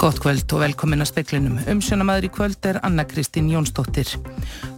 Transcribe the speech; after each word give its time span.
Gott 0.00 0.16
kvöld 0.16 0.52
og 0.56 0.62
velkomin 0.62 1.04
að 1.04 1.10
speklinum. 1.10 1.58
Umsjónamaður 1.68 2.24
í 2.24 2.28
kvöld 2.32 2.64
er 2.70 2.78
Anna 2.88 3.04
Kristín 3.04 3.50
Jónsdóttir. 3.52 4.08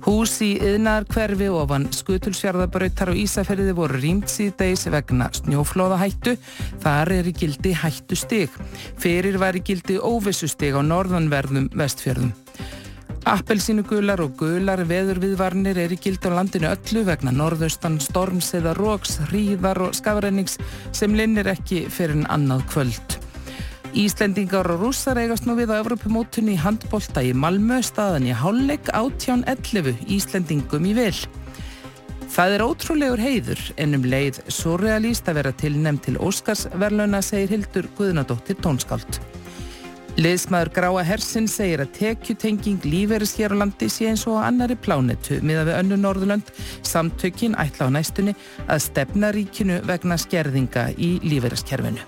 Hús 0.02 0.32
í 0.42 0.56
yðnar 0.58 1.06
hverfi 1.14 1.46
ofan 1.46 1.87
skutulsfjörðabrautar 1.94 3.13
og 3.13 3.21
Ísafjörði 3.22 3.77
voru 3.79 4.03
rýmt 4.03 4.27
síðdeis 4.35 4.88
vegna 4.90 5.31
snjóflóðahættu. 5.38 6.35
Þar 6.83 7.15
er 7.21 7.31
í 7.31 7.38
gildi 7.38 7.77
hættu 7.85 8.19
stig. 8.19 8.63
Fyrir 8.99 9.38
var 9.38 9.54
í 9.54 9.63
gildi 9.63 10.03
óvissu 10.03 10.51
stig 10.51 10.74
á 10.74 10.83
norðanverðum 10.83 11.71
vestfjörðum. 11.71 12.35
Appelsínu 13.22 13.84
gular 13.86 14.18
og 14.24 14.32
gular 14.40 14.80
veðurviðvarnir 14.88 15.78
er 15.78 15.92
í 15.94 15.98
gildi 16.02 16.27
á 16.27 16.34
landinu 16.34 16.66
öllu 16.72 17.04
vegna 17.06 17.30
norðaustan 17.30 18.00
storms 18.02 18.48
eða 18.58 18.72
róks, 18.74 19.20
hríðar 19.28 19.78
og 19.84 19.92
skafrænings 19.94 20.56
sem 20.90 21.14
linnir 21.14 21.46
ekki 21.52 21.84
fyrir 21.86 22.16
en 22.18 22.27
annað 22.34 22.64
kvöld. 22.72 23.14
Íslendingar 23.94 24.66
og 24.72 24.82
rússar 24.82 25.20
eigast 25.22 25.46
nú 25.46 25.54
við 25.54 25.70
á 25.70 25.78
Evropamótunni 25.78 26.56
í 26.56 26.62
handbólta 26.64 27.22
í 27.22 27.30
Malmö 27.36 27.78
staðan 27.86 28.27
í 28.27 28.34
hálfleik 28.34 28.90
átján 28.90 29.44
11 29.46 30.02
Íslendingum 30.10 30.88
í 30.91 30.96
vil. 30.98 31.14
Það 32.32 32.56
er 32.56 32.64
ótrúlegur 32.64 33.22
heiður 33.22 33.62
en 33.77 33.94
um 34.00 34.08
leið 34.08 34.41
surrealist 34.50 35.30
að 35.30 35.38
vera 35.42 35.54
tilnæmt 35.62 36.08
til 36.08 36.16
Óskarsverluna 36.18 37.22
segir 37.22 37.54
Hildur 37.54 37.86
Guðnadóttir 37.98 38.58
tónskáld. 38.64 39.20
Leðsmaður 40.20 40.68
Gráa 40.76 41.02
Hersin 41.08 41.46
segir 41.48 41.80
að 41.80 41.94
tekjutenging 41.96 42.82
líferis 42.84 43.32
hér 43.38 43.54
á 43.56 43.60
landi 43.62 43.86
sé 43.88 44.10
eins 44.10 44.26
og 44.28 44.42
annari 44.44 44.76
plánetu 44.76 45.38
miða 45.40 45.62
við 45.64 45.78
önnu 45.78 45.96
Norðurlönd 46.02 46.50
samtökin 46.84 47.56
ætla 47.56 47.88
á 47.88 47.94
næstunni 47.96 48.34
að 48.66 48.82
stefna 48.90 49.32
ríkinu 49.32 49.80
vegna 49.88 50.20
skerðinga 50.20 50.91
í 51.00 51.14
líferiskerfinu. 51.24 52.04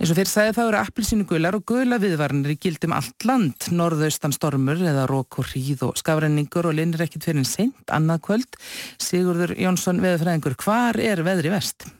Eins 0.00 0.08
og 0.08 0.16
fyrir 0.16 0.32
sæði 0.32 0.56
þá 0.56 0.62
eru 0.64 0.80
appilsínu 0.80 1.28
gular 1.28 1.60
og 1.60 1.68
gula 1.68 2.00
viðvarnir 2.00 2.54
í 2.54 2.58
gildum 2.64 2.96
allt 2.96 3.28
land, 3.28 3.68
norðaustan 3.68 4.32
stormur 4.32 4.80
eða 4.80 5.04
rók 5.10 5.42
og 5.44 5.52
hríð 5.52 5.84
og 5.90 6.00
skafrenningur 6.00 6.72
og 6.72 6.78
linir 6.80 7.04
ekkit 7.04 7.28
fyrir 7.28 7.44
en 7.44 7.50
seint, 7.52 7.84
annað 7.92 8.24
kvöld. 8.30 8.62
Sigurður 8.96 9.52
Jónsson, 9.60 10.00
veðurfræðingur, 10.00 10.56
hvar 10.64 10.96
er 10.96 11.20
veðri 11.28 11.52
vest? 11.52 11.90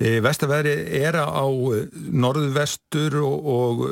E, 0.00 0.14
Vestaveðri 0.24 0.72
er 0.96 1.18
á 1.20 1.44
e, 1.44 1.82
norðvestur 1.92 3.18
og, 3.20 3.48
og 3.52 3.82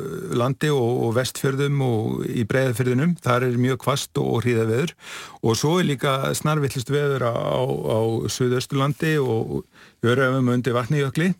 landi 0.40 0.70
og, 0.72 1.02
og 1.04 1.12
vestfjörðum 1.18 1.82
og 1.84 2.22
í 2.32 2.46
breiðfjörðunum. 2.48 3.18
Það 3.24 3.48
er 3.50 3.58
mjög 3.60 3.82
kvast 3.84 4.20
og 4.22 4.40
hríða 4.46 4.64
veður 4.70 4.94
og 5.42 5.58
svo 5.60 5.74
er 5.82 5.90
líka 5.90 6.14
snarvillist 6.38 6.88
veður 6.92 7.28
á, 7.28 7.34
á 7.60 8.00
söðausturlandi 8.32 9.18
og 9.20 9.60
öröfum 10.06 10.52
undir 10.52 10.77
vatnijökli 10.77 11.32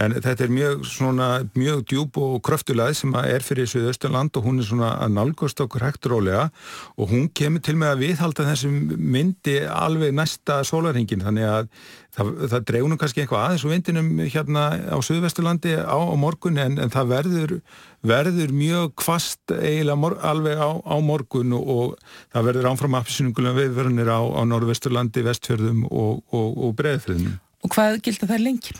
en 0.00 0.14
þetta 0.16 0.46
er 0.46 0.52
mjög 0.52 0.84
svona 0.88 1.28
mjög 1.54 1.82
djúb 1.90 2.18
og 2.20 2.40
kröftulegð 2.46 2.96
sem 2.98 3.14
er 3.20 3.44
fyrir 3.44 3.68
Suðausturland 3.70 4.36
og 4.38 4.46
hún 4.46 4.60
er 4.62 4.66
svona 4.66 4.92
að 5.04 5.14
nálgast 5.18 5.60
okkur 5.62 5.84
hægt 5.84 6.08
rólega. 6.10 6.48
Og 6.96 7.12
hún 7.12 7.28
kemur 7.34 7.62
til 7.64 7.76
með 7.80 7.92
að 7.92 8.04
viðhalda 8.06 8.48
þessum 8.48 8.78
myndi 8.96 9.58
alveg 9.68 10.14
næsta 10.16 10.62
sólarhingin 10.66 11.22
þannig 11.26 11.48
að 11.48 11.68
það, 12.16 12.32
það 12.54 12.66
dregunum 12.70 13.00
kannski 13.00 13.22
eitthvað 13.22 13.44
aðeins 13.46 13.66
og 13.66 13.74
vindinum 13.74 14.10
hérna 14.24 14.66
á 14.90 14.98
Suðvesturlandi 15.04 15.76
á, 15.84 15.98
á 15.98 16.16
morgun 16.18 16.60
en, 16.62 16.80
en 16.82 16.92
það 16.92 17.14
verður 17.14 17.56
verður 18.02 18.50
mjög 18.56 18.96
kvast 18.98 19.52
eiginlega 19.52 20.00
mor, 20.00 20.18
alveg 20.26 20.58
á, 20.58 20.70
á 20.82 20.96
morgun 20.98 21.54
og, 21.54 21.68
og 21.70 22.32
það 22.34 22.48
verður 22.50 22.72
ánfram 22.72 22.98
afsinungulega 22.98 23.60
viðverðinir 23.60 24.10
á, 24.10 24.20
á 24.26 24.42
Norðvesturlandi, 24.48 25.22
Vestfjörðum 25.28 25.86
og, 25.86 26.24
og, 26.34 26.50
og 26.66 26.76
Breðfjörðum 26.80 27.38
Og 27.62 27.70
hvað 27.70 28.00
gilda 28.02 28.28
þær 28.30 28.42
lengi? 28.42 28.74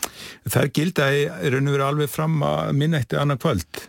Þær 0.51 0.69
gilda 0.75 1.07
í 1.15 1.23
raun 1.53 1.69
og 1.69 1.75
veru 1.77 1.87
alveg 1.87 2.11
fram 2.11 2.43
að 2.43 2.73
minnætti 2.77 3.19
annar 3.19 3.39
kvöld. 3.39 3.87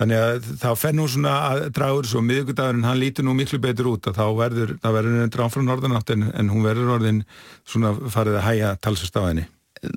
Þannig 0.00 0.16
að 0.16 0.46
þá 0.62 0.68
fer 0.80 0.94
nú 0.96 1.04
svona 1.12 1.32
að 1.50 1.62
dragur 1.76 2.06
svo 2.08 2.22
miðugudagurinn, 2.24 2.86
hann 2.88 3.00
lítur 3.02 3.26
nú 3.26 3.34
miklu 3.36 3.60
betur 3.60 3.90
út 3.90 4.08
að 4.08 4.16
þá 4.16 4.26
verður, 4.38 4.74
það 4.80 4.96
verður 4.96 5.16
henni 5.18 5.32
dráð 5.34 5.50
frá 5.52 5.64
norðanátt 5.66 6.12
en, 6.14 6.28
en 6.40 6.52
hún 6.54 6.64
verður 6.64 6.94
orðin 6.96 7.24
svona 7.68 7.92
farið 8.08 8.38
að 8.40 8.46
hæja 8.46 8.76
talsast 8.80 9.20
á 9.20 9.28
henni 9.28 9.44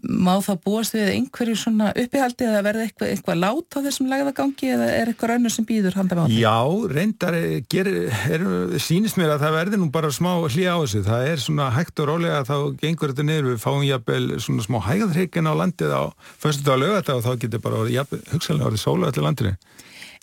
má 0.04 0.38
það 0.44 0.60
búast 0.64 0.94
við 0.96 1.10
einhverju 1.12 1.56
svona 1.60 1.90
uppihaldi 2.00 2.46
eða 2.48 2.62
verða 2.64 2.86
eitthvað, 2.88 3.10
eitthvað 3.12 3.40
lát 3.42 3.76
á 3.76 3.80
þessum 3.84 4.10
lagðagangi 4.12 4.70
eða 4.76 4.88
er 4.96 5.12
eitthvað 5.12 5.34
raunur 5.34 5.54
sem 5.54 5.68
býður 5.68 5.98
handa 6.00 6.18
með 6.18 6.24
á 6.24 6.28
því? 6.30 6.38
Já, 6.40 6.58
reyndar 6.94 7.38
ger, 7.74 7.90
er, 8.38 8.46
sínist 8.80 9.20
mér 9.20 9.36
að 9.36 9.44
það 9.44 9.58
verði 9.58 9.82
nú 9.82 9.90
bara 9.94 10.14
smá 10.16 10.32
hlýja 10.46 10.78
á 10.78 10.84
þessu, 10.86 11.04
það 11.10 11.28
er 11.34 11.44
svona 11.44 11.70
hægt 11.76 12.00
og 12.00 12.10
rólega 12.14 12.40
að 12.40 12.50
þá 12.54 12.58
gengur 12.80 13.14
þetta 13.14 13.28
niður, 13.28 13.52
við 13.52 13.62
fáum 13.66 13.84
jafnvel 13.90 14.40
svona 14.48 14.68
smá 14.70 14.80
hægðarheikin 14.88 15.52
á 15.52 15.54
landið 15.64 15.96
á 16.00 16.04
fyrstu 16.40 16.68
dag 16.70 16.78
að 16.78 16.84
lögata 16.86 17.20
og 17.20 17.28
þá 17.28 17.32
getur 17.44 17.66
bara 17.68 17.84
hugsalega 17.84 18.72
orðið 18.72 18.84
sóla 18.86 19.12
öllu 19.12 19.28
landinu. 19.28 19.56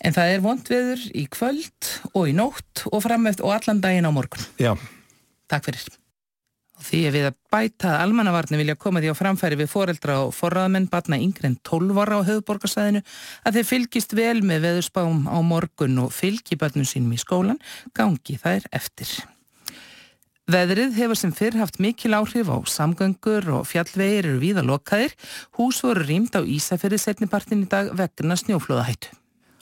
En 0.01 0.15
það 0.17 0.33
er 0.33 0.41
vondviður 0.41 1.07
í 1.13 1.27
kvöld 1.29 1.91
og 2.15 2.29
í 2.31 2.33
nótt 2.33 2.87
og 2.89 3.03
framöft 3.05 3.45
og 3.45 3.53
allan 3.59 3.83
daginn 3.83 4.09
á 4.09 4.11
morgun. 4.13 4.49
Já. 4.57 4.73
Takk 5.51 5.69
fyrir. 5.69 6.00
Því 6.81 6.99
er 7.07 7.13
við 7.13 7.25
að 7.29 7.35
bæta 7.53 7.89
að 7.91 8.03
almannavarni 8.07 8.59
vilja 8.59 8.77
koma 8.79 9.01
því 9.03 9.11
á 9.13 9.19
framfæri 9.19 9.59
við 9.59 9.69
foreldra 9.69 10.15
og 10.25 10.31
forraðamenn 10.33 10.89
batna 10.91 11.19
yngre 11.21 11.51
en 11.51 11.59
12 11.67 11.99
ára 12.01 12.17
á 12.17 12.27
höfuborgarsæðinu 12.29 13.03
að 13.45 13.59
þeir 13.59 13.67
fylgist 13.69 14.15
vel 14.17 14.39
með 14.41 14.65
veðurspám 14.65 15.27
á 15.29 15.37
morgun 15.45 16.01
og 16.01 16.15
fylgi 16.15 16.57
börnum 16.57 16.87
sínum 16.87 17.13
í 17.13 17.21
skólan, 17.21 17.61
gangi 17.93 18.39
þær 18.41 18.65
eftir. 18.73 19.13
Veðrið 20.51 20.97
hefur 20.97 21.19
sem 21.19 21.31
fyrr 21.31 21.59
haft 21.61 21.77
mikil 21.79 22.15
áhrif 22.17 22.49
á 22.49 22.57
samgöngur 22.65 23.45
og 23.61 23.67
fjallvegir 23.69 24.25
eru 24.25 24.41
víða 24.41 24.65
lokaðir, 24.65 25.13
hús 25.55 25.79
voru 25.85 26.03
rýmt 26.03 26.35
á 26.35 26.41
Ísafjörði 26.41 26.99
setnipartin 26.99 27.63
í 27.67 27.71
dag 27.71 27.93
vegna 27.95 28.35
snjóflóðahættu. 28.39 29.20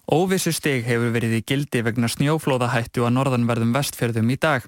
Óvissu 0.09 0.49
stig 0.49 0.87
hefur 0.87 1.11
verið 1.13 1.35
í 1.37 1.39
gildi 1.45 1.83
vegna 1.85 2.07
snjóflóðahættu 2.09 3.03
á 3.05 3.13
norðanverðum 3.13 3.75
vestfjörðum 3.75 4.31
í 4.33 4.37
dag. 4.41 4.63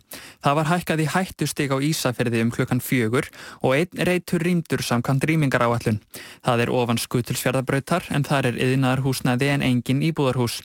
Það 0.45 0.57
var 0.59 0.67
hækkað 0.69 0.99
í 1.01 1.07
hættu 1.09 1.47
stig 1.49 1.71
á 1.73 1.81
Ísafjörði 1.81 2.43
um 2.45 2.51
klukkan 2.53 2.83
fjögur 2.85 3.25
og 3.65 3.73
einn 3.73 4.03
reytur 4.05 4.45
rýmdur 4.45 4.83
samkvæmt 4.85 5.25
rýmingar 5.25 5.65
áallun. 5.65 5.97
Það 6.45 6.61
er 6.61 6.73
ofan 6.77 7.01
skutilsfjörðabrautar 7.01 8.05
en 8.13 8.27
það 8.27 8.51
er 8.51 8.59
yðnaðar 8.67 9.01
húsnaði 9.07 9.49
en 9.55 9.65
engin 9.65 10.03
íbúðarhús. 10.11 10.59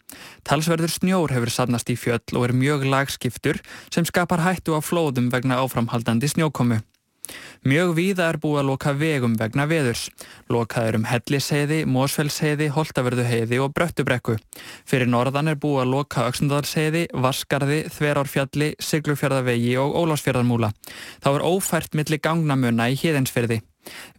Talsverður 0.45 0.93
snjór 0.93 1.33
hefur 1.33 1.55
safnast 1.57 1.89
í 1.89 1.97
fjöll 1.97 2.37
og 2.37 2.45
er 2.51 2.53
mjög 2.53 2.85
lagskiptur 2.85 3.63
sem 3.89 4.05
skapar 4.05 4.45
hættu 4.45 4.77
á 4.77 4.85
flóðum 4.85 5.33
vegna 5.33 5.57
áframhaldandi 5.65 6.29
snjókomu. 6.37 6.83
Mjög 7.67 7.95
víða 7.97 8.29
er 8.31 8.39
búið 8.43 8.61
að 8.61 8.69
loka 8.71 8.93
vegum 8.95 9.37
vegna 9.41 9.67
veðurs. 9.67 10.07
Lokaður 10.53 11.01
um 11.01 11.07
Hellisheiði, 11.11 11.81
Mósfellsheiði, 11.91 12.69
Holtavörðuheiði 12.77 13.61
og 13.65 13.73
Bröttubrekku. 13.75 14.37
Fyrir 14.87 15.11
norðan 15.11 15.51
er 15.51 15.59
búið 15.63 15.83
að 15.85 15.93
loka 15.95 16.27
Öksundalsheiði, 16.31 17.07
Vaskarði, 17.27 17.81
Þverárfjalli, 17.97 18.73
Siglufjörðavegi 18.79 19.75
og 19.83 19.97
Ólásfjörðarmúla. 20.03 20.71
Þá 21.25 21.33
er 21.33 21.49
ófært 21.49 21.99
milli 21.99 22.21
gangnamunna 22.23 22.91
í 22.93 23.01
híðinsfyrði. 23.01 23.63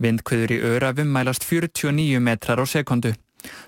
Vindkvöður 0.03 0.57
í 0.57 0.59
Örafum 0.73 1.15
mælast 1.15 1.47
49 1.47 2.19
metrar 2.23 2.59
á 2.63 2.65
sekundu. 2.67 3.15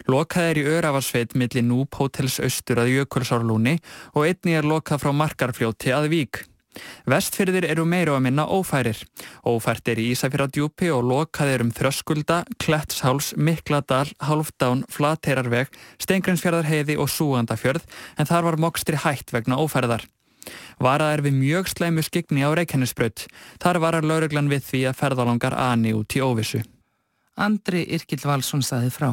Lokað 0.09 0.51
er 0.51 0.59
í 0.59 0.67
Örafarsveit 0.75 1.35
milli 1.39 1.63
Núb 1.63 1.95
Hótels 1.99 2.39
Östur 2.43 2.81
að 2.81 2.93
Jökulsárlúni 2.97 3.77
og 4.15 4.25
einni 4.25 4.57
er 4.57 4.67
lokað 4.67 5.05
frá 5.05 5.13
Markarfljóti 5.15 5.93
að 5.95 6.09
Vík. 6.15 6.41
Vestfyrðir 7.09 7.65
eru 7.69 7.85
meira 7.89 8.15
að 8.15 8.23
minna 8.27 8.45
ófærir. 8.45 8.99
Ófært 9.47 9.89
er 9.91 10.01
í 10.01 10.09
Ísafjörðardjúpi 10.13 10.91
og 10.93 11.07
lokað 11.09 11.53
er 11.53 11.63
um 11.65 11.71
Þröskulda, 11.75 12.43
Klettsháls, 12.61 13.33
Mikladal, 13.35 14.07
Halfdán, 14.21 14.85
Flateirarveg, 14.93 15.73
Stengrinsfjörðarheiði 16.03 16.99
og 17.01 17.09
Súandafjörð 17.11 17.87
en 18.17 18.29
þar 18.29 18.49
var 18.49 18.59
mokstri 18.61 19.01
hætt 19.01 19.33
vegna 19.35 19.59
ófærðar. 19.59 20.05
Varað 20.79 21.13
er 21.13 21.23
við 21.25 21.39
mjög 21.39 21.71
sleimu 21.73 22.03
skigni 22.05 22.45
á 22.45 22.49
Reykjanesbrödd. 22.55 23.25
Þar 23.61 23.81
varar 23.83 24.07
lauruglan 24.07 24.51
við 24.51 24.67
því 24.69 24.83
að 24.89 24.99
ferðalangar 25.01 25.57
ani 25.57 25.95
út 25.97 26.15
í 26.15 26.23
óvissu. 26.23 26.61
Andri 27.39 27.85
Irkild 27.95 28.25
Valsson 28.27 28.63
saði 28.65 28.91
frá. 28.93 29.11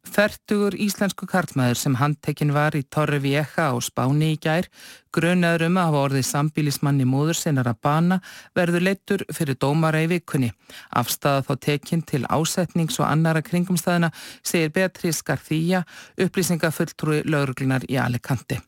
Fertugur 0.00 0.74
íslensku 0.80 1.26
kartmaður 1.28 1.76
sem 1.76 1.96
handtekinn 2.00 2.54
var 2.56 2.76
í 2.76 2.80
Torri 2.88 3.18
Vieja 3.20 3.44
á 3.52 3.76
Spáni 3.84 4.32
í 4.32 4.38
gær, 4.40 4.68
grunaður 5.16 5.66
um 5.68 5.78
að 5.80 5.88
hafa 5.88 6.02
orðið 6.06 6.26
sambílismanni 6.28 7.06
móður 7.08 7.38
sinnar 7.40 7.70
að 7.70 7.80
bana, 7.86 8.20
verður 8.56 8.86
leittur 8.88 9.26
fyrir 9.34 9.58
dómara 9.60 10.02
í 10.04 10.08
vikunni. 10.10 10.52
Afstæða 10.96 11.44
þá 11.48 11.52
tekinn 11.66 12.06
til 12.06 12.22
ásetnings 12.30 13.00
og 13.02 13.08
annara 13.10 13.42
kringumstæðina 13.46 14.12
segir 14.42 14.74
Beatrice 14.74 15.26
García, 15.26 15.84
upplýsingafulltrúi 16.20 17.22
lauruglunar 17.26 17.86
í 17.88 18.00
Alicante. 18.00 18.62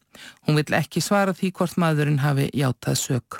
Hún 0.46 0.58
vill 0.58 0.74
ekki 0.76 1.00
svara 1.00 1.32
því 1.36 1.50
hvort 1.56 1.78
maðurinn 1.80 2.20
hafi 2.20 2.48
játað 2.58 2.98
sög. 3.00 3.38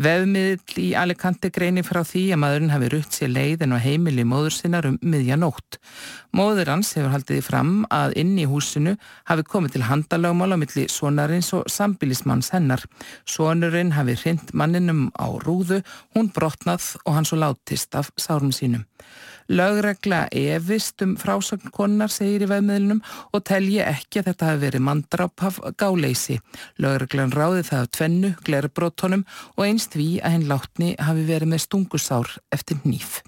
Vefmiðl 0.00 0.80
í 0.82 0.88
Alicante 0.98 1.50
greini 1.54 1.84
frá 1.86 2.00
því 2.06 2.22
að 2.34 2.40
maðurinn 2.42 2.72
hafi 2.74 2.88
rutt 2.94 3.16
sér 3.16 3.30
leið 3.34 3.66
en 3.66 3.76
á 3.76 3.78
heimili 3.84 4.24
móður 4.26 4.56
sinnar 4.56 4.88
um 4.88 4.96
miðjanótt. 5.02 5.78
Móður 6.36 6.72
hans 6.72 6.94
hefur 6.96 7.12
haldið 7.14 7.44
fram 7.46 7.74
að 7.94 8.16
inn 8.22 8.32
í 8.40 8.48
húsinu 8.48 8.96
hafi 9.28 9.46
komið 9.46 9.76
til 9.76 9.86
handalögmál 9.90 10.56
á 10.56 10.58
milli 10.62 10.86
svonarins 10.90 11.52
og 11.56 11.68
sambilismann 11.70 12.29
starfsmanns 12.30 12.52
hennar. 12.54 12.84
Sónurinn 13.26 13.92
hafi 13.92 14.14
hrind 14.14 14.52
manninum 14.54 15.10
á 15.18 15.26
rúðu, 15.42 15.82
hún 16.14 16.30
brotnað 16.30 16.96
og 17.04 17.14
hann 17.14 17.26
svo 17.26 17.38
látist 17.38 17.94
af 17.94 18.10
sárum 18.16 18.52
sínum. 18.52 18.84
Lögregla 19.48 20.28
efist 20.30 21.02
um 21.02 21.16
frásögnkonnar 21.16 22.10
segir 22.10 22.44
í 22.44 22.50
veðmiðlunum 22.50 23.00
og 23.34 23.42
telji 23.44 23.80
ekki 23.82 24.20
að 24.20 24.28
þetta 24.30 24.46
hafi 24.46 24.62
verið 24.62 24.84
mandráp 24.86 25.42
af 25.42 25.58
gáleysi. 25.76 26.38
Lögreglan 26.78 27.34
ráði 27.34 27.64
það 27.66 27.82
af 27.82 27.90
tvennu, 27.90 28.30
glerbrótonum 28.46 29.26
og 29.56 29.66
einst 29.66 29.98
við 29.98 30.20
að 30.22 30.36
henn 30.36 30.48
látni 30.52 30.94
hafi 31.00 31.26
verið 31.26 31.50
með 31.50 31.66
stungusár 31.66 32.38
eftir 32.54 32.78
nýf. 32.84 33.24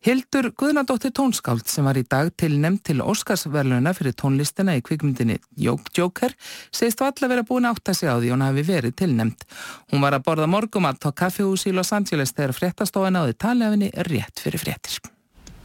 Hildur 0.00 0.46
Guðnadóttir 0.56 1.12
tónskáld 1.12 1.66
sem 1.68 1.84
var 1.84 1.98
í 2.00 2.02
dag 2.08 2.30
tilnemd 2.40 2.80
til 2.88 3.02
Óskarsverluna 3.04 3.90
fyrir 3.92 4.14
tónlistina 4.16 4.72
í 4.78 4.80
kvikmyndinni 4.80 5.34
Joker 5.60 6.32
segist 6.72 7.02
valla 7.04 7.28
vera 7.28 7.42
búin 7.44 7.68
átt 7.68 7.90
að 7.92 7.98
segja 7.98 8.14
á 8.16 8.20
því 8.22 8.30
hún 8.32 8.44
hafi 8.46 8.64
verið 8.64 8.94
tilnemd. 8.96 9.44
Hún 9.92 10.00
var 10.00 10.16
að 10.16 10.24
borða 10.24 10.46
morgumatt 10.48 11.04
á 11.04 11.12
kaffihúsi 11.12 11.68
í 11.68 11.74
Los 11.76 11.92
Angeles 11.92 12.32
þegar 12.32 12.56
fréttastofan 12.56 13.20
áði 13.20 13.36
taliðafinni 13.44 13.90
rétt 14.08 14.40
fyrir 14.40 14.64
fréttir. 14.64 14.96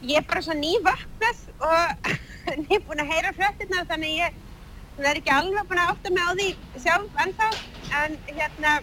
Ég 0.04 0.20
er 0.20 0.28
bara 0.28 0.44
svo 0.44 0.58
nývaknað 0.60 1.40
og 1.70 2.12
nýbúin 2.66 3.00
að 3.06 3.14
heyra 3.14 3.32
fréttirna 3.40 3.86
þannig 3.88 4.18
ég 4.18 4.36
er 5.00 5.14
ekki 5.14 5.32
alveg 5.32 5.70
búin 5.70 5.80
að 5.80 5.94
átta 5.94 6.12
mig 6.12 6.28
á 6.28 6.32
því 6.36 6.50
sjálf 6.84 7.24
ennþá 7.24 7.48
en 8.02 8.20
hérna 8.28 8.76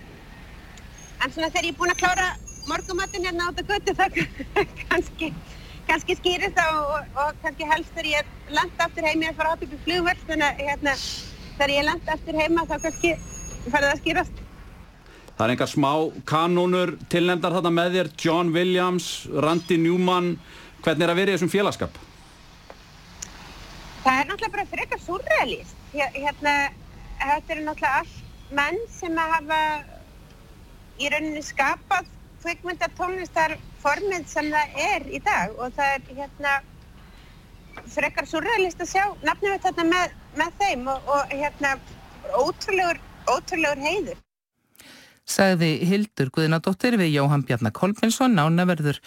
en 1.21 1.29
svona 1.29 1.53
þegar 1.53 1.69
ég 1.69 1.75
er 1.75 1.79
búin 1.83 1.93
að 1.93 2.01
klára 2.01 2.33
morgumattin 2.69 3.27
hérna 3.27 3.49
át 3.49 3.59
að 3.61 3.73
götu 3.73 3.95
það 3.97 4.19
kannski, 4.91 5.29
kannski 5.89 6.17
skýrist 6.19 6.57
það 6.57 6.79
og, 6.79 7.19
og 7.23 7.41
kannski 7.43 7.67
helst 7.69 7.91
þegar 7.95 8.09
ég 8.11 8.31
landa 8.55 8.87
aftur 8.87 9.07
heim 9.09 9.25
ég 9.25 9.31
er 9.31 9.35
að 9.35 9.41
fara 9.41 9.53
átt 9.55 9.65
upp 9.67 9.75
í 9.75 9.81
flugvöld 9.87 10.23
þannig 10.29 10.47
að 10.47 10.63
hérna, 10.69 10.95
þegar 11.57 11.75
ég 11.75 11.87
landa 11.89 12.17
aftur 12.17 12.39
heima 12.39 12.65
þá 12.69 12.75
kannski 12.87 13.13
farið 13.67 13.89
að 13.89 14.01
skýrast. 14.01 14.41
Það 15.33 15.45
er 15.45 15.53
einhver 15.55 15.71
smá 15.71 15.91
kanónur 16.29 16.95
tilnefndar 17.09 17.55
þarna 17.55 17.71
með 17.73 17.95
þér. 17.97 18.09
John 18.21 18.51
Williams, 18.53 19.07
Randy 19.33 19.79
Newman 19.81 20.35
hvernig 20.83 21.07
er 21.07 21.13
að 21.13 21.21
vera 21.21 21.31
í 21.31 21.37
þessum 21.37 21.51
félagskap? 21.53 22.01
Það 24.03 24.19
er 24.19 24.27
náttúrulega 24.27 24.55
bara 24.57 24.69
frekar 24.69 25.01
surrealist 25.01 25.79
hérna, 25.93 26.53
þetta 27.21 27.55
eru 27.55 27.65
náttúrulega 27.65 28.01
all 28.01 28.11
menn 28.53 28.81
sem 28.91 29.17
hafa 29.17 29.59
í 30.99 31.09
rauninni 31.09 31.43
skapað 31.45 32.09
kvikmyndatónlistar 32.43 33.57
formið 33.83 34.27
sem 34.31 34.51
það 34.51 34.77
er 34.85 35.09
í 35.09 35.21
dag 35.23 35.55
og 35.57 35.73
það 35.77 35.95
er 35.95 36.17
hérna 36.19 36.57
frekar 37.93 38.27
surrealist 38.29 38.81
að 38.83 38.91
sjá 38.91 39.05
nafnum 39.23 39.55
við 39.55 39.63
þetta 39.65 39.85
með, 39.87 40.13
með 40.39 40.59
þeim 40.59 40.91
og, 40.93 41.09
og 41.15 41.33
hérna 41.33 41.73
ótrúlegur, 42.39 43.01
ótrúlegur 43.31 43.83
heiður. 43.83 44.21
Sagði 45.23 45.69
Hildur 45.87 46.29
Guðnadóttir 46.35 46.97
við 46.99 47.13
Jóhann 47.15 47.45
Bjarnar 47.47 47.71
Kolbjörnsson 47.75 48.35
nánaverður 48.35 48.99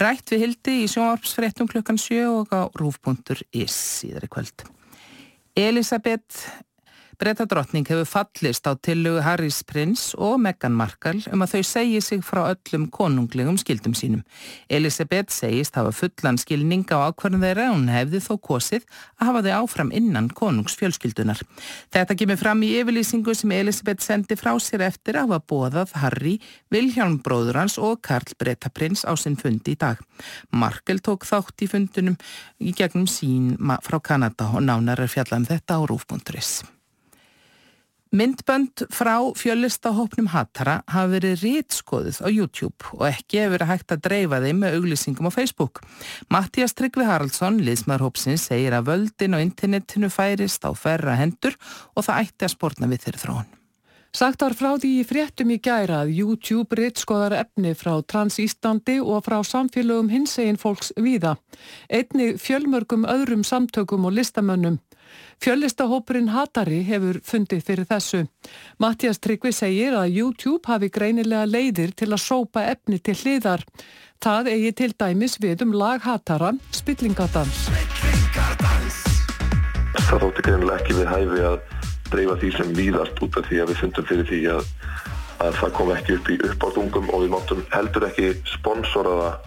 rætt 0.00 0.32
við 0.32 0.46
Hildi 0.46 0.76
í 0.84 0.88
sjónvarpsfrettum 0.88 1.68
klukkan 1.68 2.00
7 2.00 2.22
og 2.30 2.54
á 2.56 2.72
rúf.is 2.72 3.76
síðar 3.76 4.24
í 4.24 4.30
kvöld. 4.32 4.64
Elisabeth 5.58 6.48
Brettadrottning 7.18 7.82
hefur 7.90 8.06
fallist 8.06 8.68
á 8.70 8.78
tillugu 8.78 9.18
Harrys 9.26 9.64
prins 9.66 10.12
og 10.14 10.36
Meghan 10.38 10.76
Markle 10.78 11.24
um 11.34 11.40
að 11.42 11.56
þau 11.56 11.64
segi 11.66 11.98
sig 12.04 12.20
frá 12.22 12.44
öllum 12.52 12.84
konunglegum 12.94 13.58
skildum 13.58 13.96
sínum. 13.98 14.20
Elisabeth 14.70 15.34
segist 15.34 15.74
hafa 15.74 15.90
fullan 15.90 16.38
skilning 16.38 16.86
á 16.94 17.10
ákvarðan 17.10 17.42
þeirra 17.42 17.64
og 17.72 17.74
hún 17.74 17.90
hefði 17.90 18.20
þó 18.22 18.30
kosið 18.46 18.86
að 19.18 19.26
hafa 19.32 19.42
þau 19.48 19.50
áfram 19.56 19.90
innan 19.98 20.30
konungsfjölskyldunar. 20.30 21.42
Þetta 21.90 22.18
kemur 22.22 22.40
fram 22.44 22.62
í 22.62 22.70
yfirlýsingu 22.84 23.34
sem 23.34 23.56
Elisabeth 23.58 24.06
sendi 24.06 24.38
frá 24.38 24.54
sér 24.62 24.86
eftir 24.86 25.18
að 25.18 25.32
hafa 25.32 25.42
bóðað 25.50 25.98
Harry, 25.98 26.38
Vilhjálm 26.70 27.18
bróður 27.26 27.64
hans 27.64 27.80
og 27.82 27.98
Karl 28.06 28.38
Brettaprins 28.38 29.02
á 29.02 29.18
sinn 29.18 29.34
fundi 29.34 29.74
í 29.74 29.82
dag. 29.82 29.98
Markle 30.54 31.02
tók 31.02 31.26
þátt 31.26 31.66
í 31.66 31.72
fundunum 31.74 32.14
í 32.62 32.78
gegnum 32.78 33.10
sín 33.10 33.56
frá 33.58 33.98
Kanada 33.98 34.52
og 34.54 34.62
nánar 34.70 35.02
er 35.02 35.10
fjallað 35.10 35.42
um 35.42 35.52
þetta 35.56 35.82
á 35.82 35.82
rúf.is. 35.82 36.58
Myndbönd 38.08 38.86
frá 38.88 39.18
fjölistahópnum 39.36 40.30
Hattara 40.32 40.78
hafa 40.88 41.10
verið 41.12 41.42
rítskoðuð 41.44 42.22
á 42.24 42.28
YouTube 42.32 42.94
og 42.96 43.04
ekki 43.10 43.42
hefur 43.42 43.58
verið 43.58 43.68
hægt 43.68 43.92
að 43.92 44.02
dreifa 44.06 44.38
þeim 44.40 44.62
með 44.62 44.78
auglýsingum 44.78 45.28
á 45.28 45.32
Facebook. 45.34 45.82
Mattias 46.32 46.72
Tryggvi 46.78 47.04
Haraldsson, 47.04 47.60
liðsmaðurhópsins, 47.66 48.48
segir 48.48 48.78
að 48.78 48.88
völdin 48.88 49.36
og 49.36 49.44
internetinu 49.44 50.08
færist 50.08 50.64
á 50.64 50.72
ferra 50.72 51.18
hendur 51.20 51.58
og 51.92 52.08
það 52.08 52.24
ætti 52.24 52.48
að 52.48 52.54
spórna 52.56 52.88
við 52.88 53.04
þeirri 53.04 53.24
þróun. 53.26 53.54
Sagt 54.16 54.40
var 54.40 54.56
frá 54.56 54.70
því 54.80 54.94
í 55.02 55.04
fréttum 55.04 55.50
í 55.52 55.58
gæra 55.60 56.00
að 56.06 56.14
YouTube 56.16 56.78
rítskoðar 56.80 57.36
efni 57.42 57.74
frá 57.76 57.92
Trans 58.08 58.40
Íslandi 58.40 59.02
og 59.04 59.20
frá 59.28 59.42
samfélögum 59.44 60.08
hinsegin 60.08 60.56
fólks 60.56 60.94
víða. 60.96 61.36
Einni 61.92 62.32
fjölmörgum 62.40 63.04
öðrum 63.04 63.44
samtökum 63.44 64.08
og 64.08 64.16
listamönnum. 64.16 64.80
Fjöllistahópurinn 65.42 66.32
Hatari 66.34 66.80
hefur 66.86 67.20
fundið 67.24 67.62
fyrir 67.66 67.86
þessu. 67.88 68.24
Mattias 68.82 69.20
Tryggvi 69.22 69.52
segir 69.54 69.96
að 69.98 70.16
YouTube 70.18 70.66
hafi 70.66 70.90
greinilega 70.90 71.46
leiðir 71.46 71.94
til 71.94 72.10
að 72.10 72.24
sópa 72.24 72.64
efni 72.72 72.98
til 72.98 73.14
hliðar. 73.20 73.64
Það 74.18 74.50
eigi 74.54 74.72
til 74.80 74.90
dæmis 74.98 75.38
við 75.38 75.62
um 75.66 75.74
lag 75.78 76.02
Hatara, 76.02 76.52
Spillingadans. 76.74 77.68
Það 80.08 80.24
þótti 80.24 80.46
greinilega 80.46 80.80
ekki 80.80 80.96
við 80.98 81.12
hæfi 81.12 81.44
að 81.52 81.60
dreifa 82.12 82.38
því 82.40 82.50
sem 82.56 82.72
víðast 82.76 83.22
út 83.22 83.38
af 83.38 83.46
því 83.48 83.60
að 83.62 83.70
við 83.72 83.80
fundum 83.82 84.08
fyrir 84.08 84.28
því 84.28 84.40
að, 84.56 84.72
að 85.44 85.60
það 85.60 85.76
kom 85.78 85.92
ekki 85.94 86.16
upp 86.16 86.32
í 86.32 86.38
uppáðungum 86.48 87.12
og 87.12 87.24
við 87.24 87.32
máttum 87.34 87.62
heldur 87.74 88.08
ekki 88.08 88.32
sponsora 88.48 89.14
það 89.18 89.46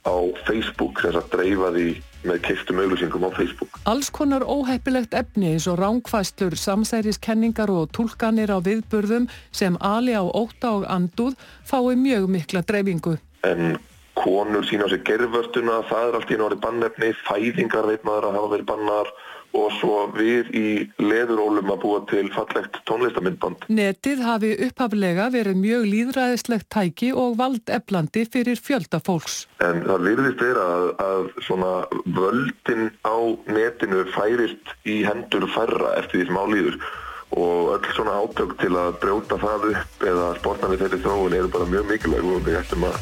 á 0.00 0.14
Facebook 0.46 1.02
þess 1.04 1.20
að 1.20 1.28
dreifa 1.34 1.72
því 1.76 1.88
með 2.26 2.40
kiftum 2.44 2.80
auglýsingum 2.82 3.24
á 3.24 3.30
Facebook. 3.36 3.78
Alls 3.88 4.10
konar 4.12 4.44
óheppilegt 4.44 5.14
efni 5.16 5.54
eins 5.54 5.68
og 5.70 5.78
ránkvæstlur, 5.80 6.56
samsæriskenningar 6.58 7.72
og 7.72 7.92
tólkanir 7.96 8.52
á 8.52 8.58
viðburðum 8.60 9.28
sem 9.52 9.78
ali 9.80 10.12
á 10.16 10.24
óta 10.24 10.74
og 10.76 10.84
anduð 10.88 11.38
fái 11.64 11.96
mjög 11.96 12.28
mikla 12.28 12.62
dreifingu. 12.66 13.16
En 13.48 13.78
konur 14.14 14.66
sína 14.68 14.84
á 14.84 14.92
sig 14.92 15.04
gerðvörtuna, 15.08 15.80
það 15.88 16.08
er 16.08 16.18
allt 16.18 16.32
í 16.34 16.40
nári 16.40 16.60
bannefni, 16.60 17.12
fæðingar 17.24 17.88
veit 17.88 18.04
maður 18.04 18.30
að 18.30 18.40
hafa 18.40 18.52
verið 18.54 18.70
bannar 18.72 19.12
og 19.56 19.72
svo 19.78 19.96
við 20.14 20.50
í 20.54 20.66
leðurólum 21.02 21.72
að 21.72 21.80
búa 21.82 22.00
til 22.10 22.26
fallegt 22.34 22.78
tónlistamindband. 22.88 23.66
Netið 23.72 24.22
hafi 24.26 24.52
upphaflega 24.68 25.28
verið 25.34 25.58
mjög 25.58 25.86
líðræðislegt 25.90 26.68
tæki 26.72 27.10
og 27.16 27.36
valdeflandi 27.40 28.26
fyrir 28.30 28.60
fjölda 28.62 29.02
fólks. 29.02 29.44
En 29.64 29.82
það 29.86 30.06
virðist 30.08 30.44
vera 30.44 30.64
að, 30.76 30.88
að 31.06 31.22
svona 31.48 31.72
völdin 32.18 32.90
á 33.02 33.16
netinu 33.50 34.06
færist 34.14 34.74
í 34.86 35.02
hendur 35.06 35.46
færra 35.54 35.96
eftir 36.00 36.20
því 36.20 36.26
sem 36.30 36.42
álýður 36.44 36.82
og 37.30 37.74
öll 37.76 37.86
svona 37.94 38.14
átök 38.22 38.56
til 38.58 38.74
að 38.74 38.98
brjóta 39.02 39.38
það 39.38 39.68
upp 39.70 40.02
eða 40.02 40.26
sportna 40.40 40.70
við 40.72 40.82
þetta 40.86 40.98
þróun 41.04 41.36
eru 41.38 41.48
bara 41.54 41.70
mjög 41.70 41.84
mikilvæg 41.92 42.24
og 42.26 42.42
við 42.48 42.58
ættum 42.64 42.88
að 42.90 42.96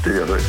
styðja 0.00 0.24
þau 0.32 0.40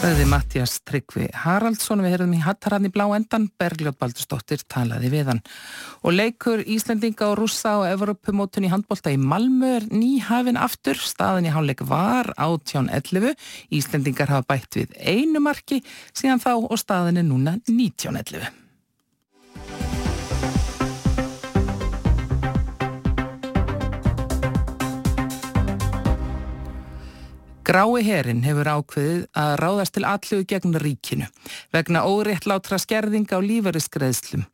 sagði 0.00 0.24
Mattias 0.28 0.78
Tryggvi 0.88 1.26
Haraldsson. 1.42 2.00
Við 2.04 2.14
heyrðum 2.14 2.32
í 2.36 2.40
Hattararni 2.44 2.90
blá 2.92 3.04
endan. 3.16 3.48
Bergljótt 3.60 3.98
Baldurstóttir 4.00 4.62
talaði 4.68 5.10
við 5.12 5.30
hann. 5.32 5.42
Og 6.04 6.16
leikur 6.16 6.62
Íslandinga 6.64 7.28
og 7.28 7.36
rússa 7.40 7.74
á 7.76 7.90
Evropamótun 7.90 8.68
í 8.68 8.72
handbólta 8.72 9.12
í 9.12 9.18
Malmö 9.20 9.74
er 9.80 9.88
nýhafin 9.92 10.60
aftur, 10.60 10.96
staðin 11.00 11.50
í 11.50 11.54
hálfleik 11.54 11.84
var 11.88 12.32
átján 12.36 12.88
11, 12.92 13.36
Íslandingar 13.76 14.32
hafa 14.32 14.48
bætt 14.54 14.80
við 14.80 14.96
einu 15.00 15.44
marki 15.44 15.82
síðan 16.12 16.42
þá 16.42 16.52
og 16.60 16.80
staðin 16.80 17.20
er 17.20 17.28
núna 17.28 17.58
19 17.68 18.20
11 18.20 18.59
Grái 27.60 28.00
herin 28.06 28.40
hefur 28.40 28.68
ákveðið 28.72 29.24
að 29.36 29.50
ráðast 29.60 29.92
til 29.92 30.04
allugu 30.08 30.46
gegn 30.48 30.78
ríkinu 30.80 31.26
vegna 31.74 32.06
óréttlátra 32.08 32.78
skerðinga 32.80 33.36
á 33.36 33.40
lífeyriskreðslum. 33.44 34.46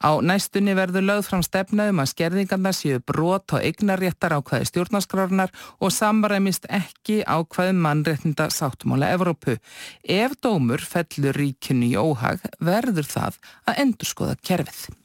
Á 0.00 0.10
næstunni 0.24 0.72
verður 0.78 1.04
lögð 1.10 1.28
fram 1.28 1.44
stefnaðum 1.44 2.00
að 2.00 2.10
skerðingarna 2.14 2.72
séu 2.72 3.04
brot 3.04 3.52
á 3.52 3.60
eignaréttar 3.60 4.38
ákveði 4.38 4.70
stjórnarskrárunar 4.72 5.52
og 5.76 5.92
samræmist 5.92 6.64
ekki 6.72 7.20
ákveði 7.28 7.76
mannréttinda 7.84 8.48
sáttmála 8.48 9.12
Evrópu. 9.12 9.60
Ef 10.00 10.40
dómur 10.40 10.80
fellur 10.80 11.36
ríkinu 11.36 11.92
í 11.92 11.96
óhag 12.00 12.40
verður 12.64 13.12
það 13.12 13.40
að 13.68 13.82
endurskoða 13.84 14.40
kerfið. 14.40 15.03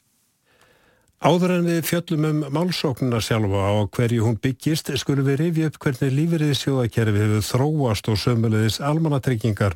Áður 1.20 1.52
en 1.58 1.66
við 1.68 1.80
fjöllum 1.84 2.26
um 2.30 2.38
málsóknuna 2.56 3.20
sjálfa 3.20 3.60
á 3.60 3.76
hverju 3.92 4.24
hún 4.24 4.38
byggist 4.40 4.88
skulum 5.02 5.26
við 5.28 5.42
rifja 5.42 5.68
upp 5.68 5.80
hvernig 5.84 6.14
lífeyriðsjóðakerfi 6.16 7.20
hefur 7.20 7.44
þróast 7.44 8.08
og 8.08 8.22
sömulegis 8.22 8.78
almannatryggingar. 8.80 9.76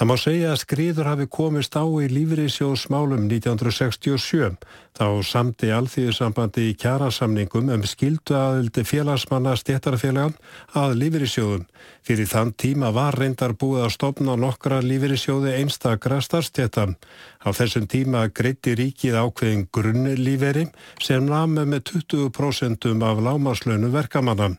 Það 0.00 0.08
má 0.08 0.14
segja 0.16 0.54
að 0.54 0.62
skriður 0.62 1.10
hafi 1.10 1.26
komist 1.28 1.76
á 1.76 1.84
í 1.84 2.08
lífriðsjóðsmálum 2.08 3.28
1967. 3.28 4.56
Þá 4.98 5.22
samti 5.24 5.70
alþýðisambandi 5.72 6.66
í 6.70 6.76
kjærasamningum 6.80 7.70
um 7.72 7.84
skildu 7.88 8.34
aðildi 8.36 8.82
félagsmanna 8.84 9.54
stéttarfélagan 9.56 10.34
að 10.76 10.96
lífriðsjóðum. 11.00 11.64
Fyrir 12.04 12.28
þann 12.28 12.52
tíma 12.58 12.90
var 12.96 13.16
reyndar 13.16 13.54
búið 13.56 13.86
að 13.86 13.94
stopna 13.94 14.36
nokkra 14.40 14.80
lífriðsjóði 14.84 15.54
einstakra 15.60 16.20
starfstéttan. 16.24 16.96
Á 17.40 17.48
þessum 17.56 17.86
tíma 17.88 18.26
greitti 18.34 18.74
ríkið 18.76 19.16
ákveðin 19.22 19.66
grunnlíferi 19.72 20.66
sem 21.00 21.24
namið 21.28 21.70
með 21.72 21.84
20% 21.94 22.90
af 23.06 23.22
lámaslönu 23.24 23.92
verkamannan. 23.94 24.58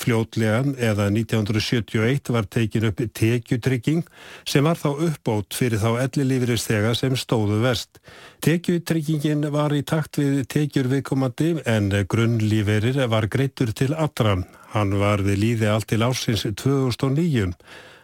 Fljótlega 0.00 0.62
eða 0.80 1.10
1971 1.12 2.30
var 2.32 2.46
tekin 2.48 2.86
upp 2.88 3.02
tekjutrygging 3.16 4.06
sem 4.48 4.64
var 4.64 4.78
þá 4.80 4.88
uppbót 5.08 5.56
fyrir 5.56 5.82
þá 5.82 6.06
ellilífristega 6.06 6.94
sem 6.96 7.16
stóðu 7.20 7.60
vest. 7.66 8.00
Tekjutryggingin 8.40 9.44
var 9.52 9.69
í 9.76 9.82
takt 9.86 10.18
við 10.20 10.42
tekjur 10.50 10.88
viðkomandi 10.90 11.50
en 11.68 11.90
grunnlíferir 12.10 12.98
var 13.12 13.28
greittur 13.32 13.72
til 13.76 13.92
allra. 13.94 14.36
Hann 14.74 14.96
var 15.00 15.22
við 15.26 15.40
líði 15.42 15.70
allt 15.70 15.90
til 15.92 16.02
ársins 16.06 16.46
2009. 16.46 17.52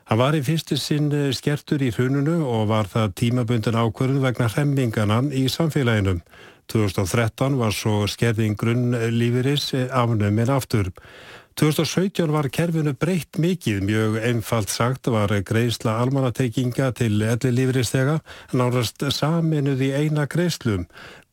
Hann 0.06 0.20
var 0.20 0.36
í 0.38 0.42
fyrstu 0.46 0.78
sinn 0.78 1.08
skertur 1.34 1.82
í 1.82 1.92
hrununu 1.94 2.40
og 2.46 2.68
var 2.70 2.90
það 2.92 3.16
tímabundin 3.20 3.78
ákvörðun 3.78 4.22
vegna 4.22 4.50
hremminganan 4.52 5.32
í 5.34 5.48
samfélaginu. 5.50 6.20
2013 6.70 7.58
var 7.58 7.74
svo 7.74 8.04
skerðing 8.10 8.54
grunnlíferis 8.58 9.72
afnuminn 9.90 10.50
aftur. 10.50 10.92
2017 11.56 12.28
var 12.34 12.50
kerfinu 12.52 12.92
breytt 12.92 13.38
mikið, 13.40 13.78
mjög 13.88 14.16
einfalt 14.28 14.68
sagt 14.68 15.08
var 15.08 15.32
greiðsla 15.40 15.94
almanatekinga 16.02 16.90
til 16.98 17.22
elli 17.24 17.52
lífristega 17.56 18.18
nárast 18.52 19.00
saminuð 19.16 19.86
í 19.86 19.88
eina 19.96 20.26
greiðslum. 20.28 20.84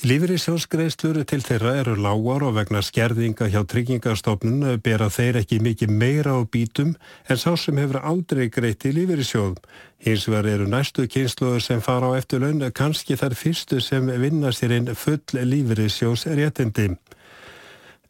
Lífeyrissjónskreislur 0.08 1.20
til 1.28 1.42
þeirra 1.44 1.74
eru 1.82 1.96
lágar 2.00 2.46
og 2.46 2.54
vegna 2.56 2.80
skerðinga 2.86 3.50
hjá 3.52 3.60
tryggingastofnun 3.68 4.80
bera 4.80 5.10
þeir 5.12 5.42
ekki 5.42 5.58
mikið 5.60 5.92
meira 5.92 6.38
á 6.38 6.40
bítum 6.48 6.94
en 7.28 7.36
sá 7.36 7.52
sem 7.60 7.76
hefur 7.76 8.00
aldrei 8.00 8.46
greitt 8.48 8.88
í 8.88 8.94
lífeyrissjóð. 8.96 9.58
Hins 10.06 10.24
vegar 10.30 10.48
eru 10.54 10.70
næstu 10.70 11.04
kynsluður 11.10 11.60
sem 11.60 11.84
fara 11.84 12.08
á 12.08 12.16
eftirlaun 12.22 12.64
kannski 12.72 13.18
þar 13.20 13.36
fyrstu 13.36 13.82
sem 13.84 14.08
vinna 14.22 14.54
sér 14.54 14.78
inn 14.78 14.94
full 14.94 15.20
lífeyrissjós 15.34 16.24
réttindi. 16.30 16.94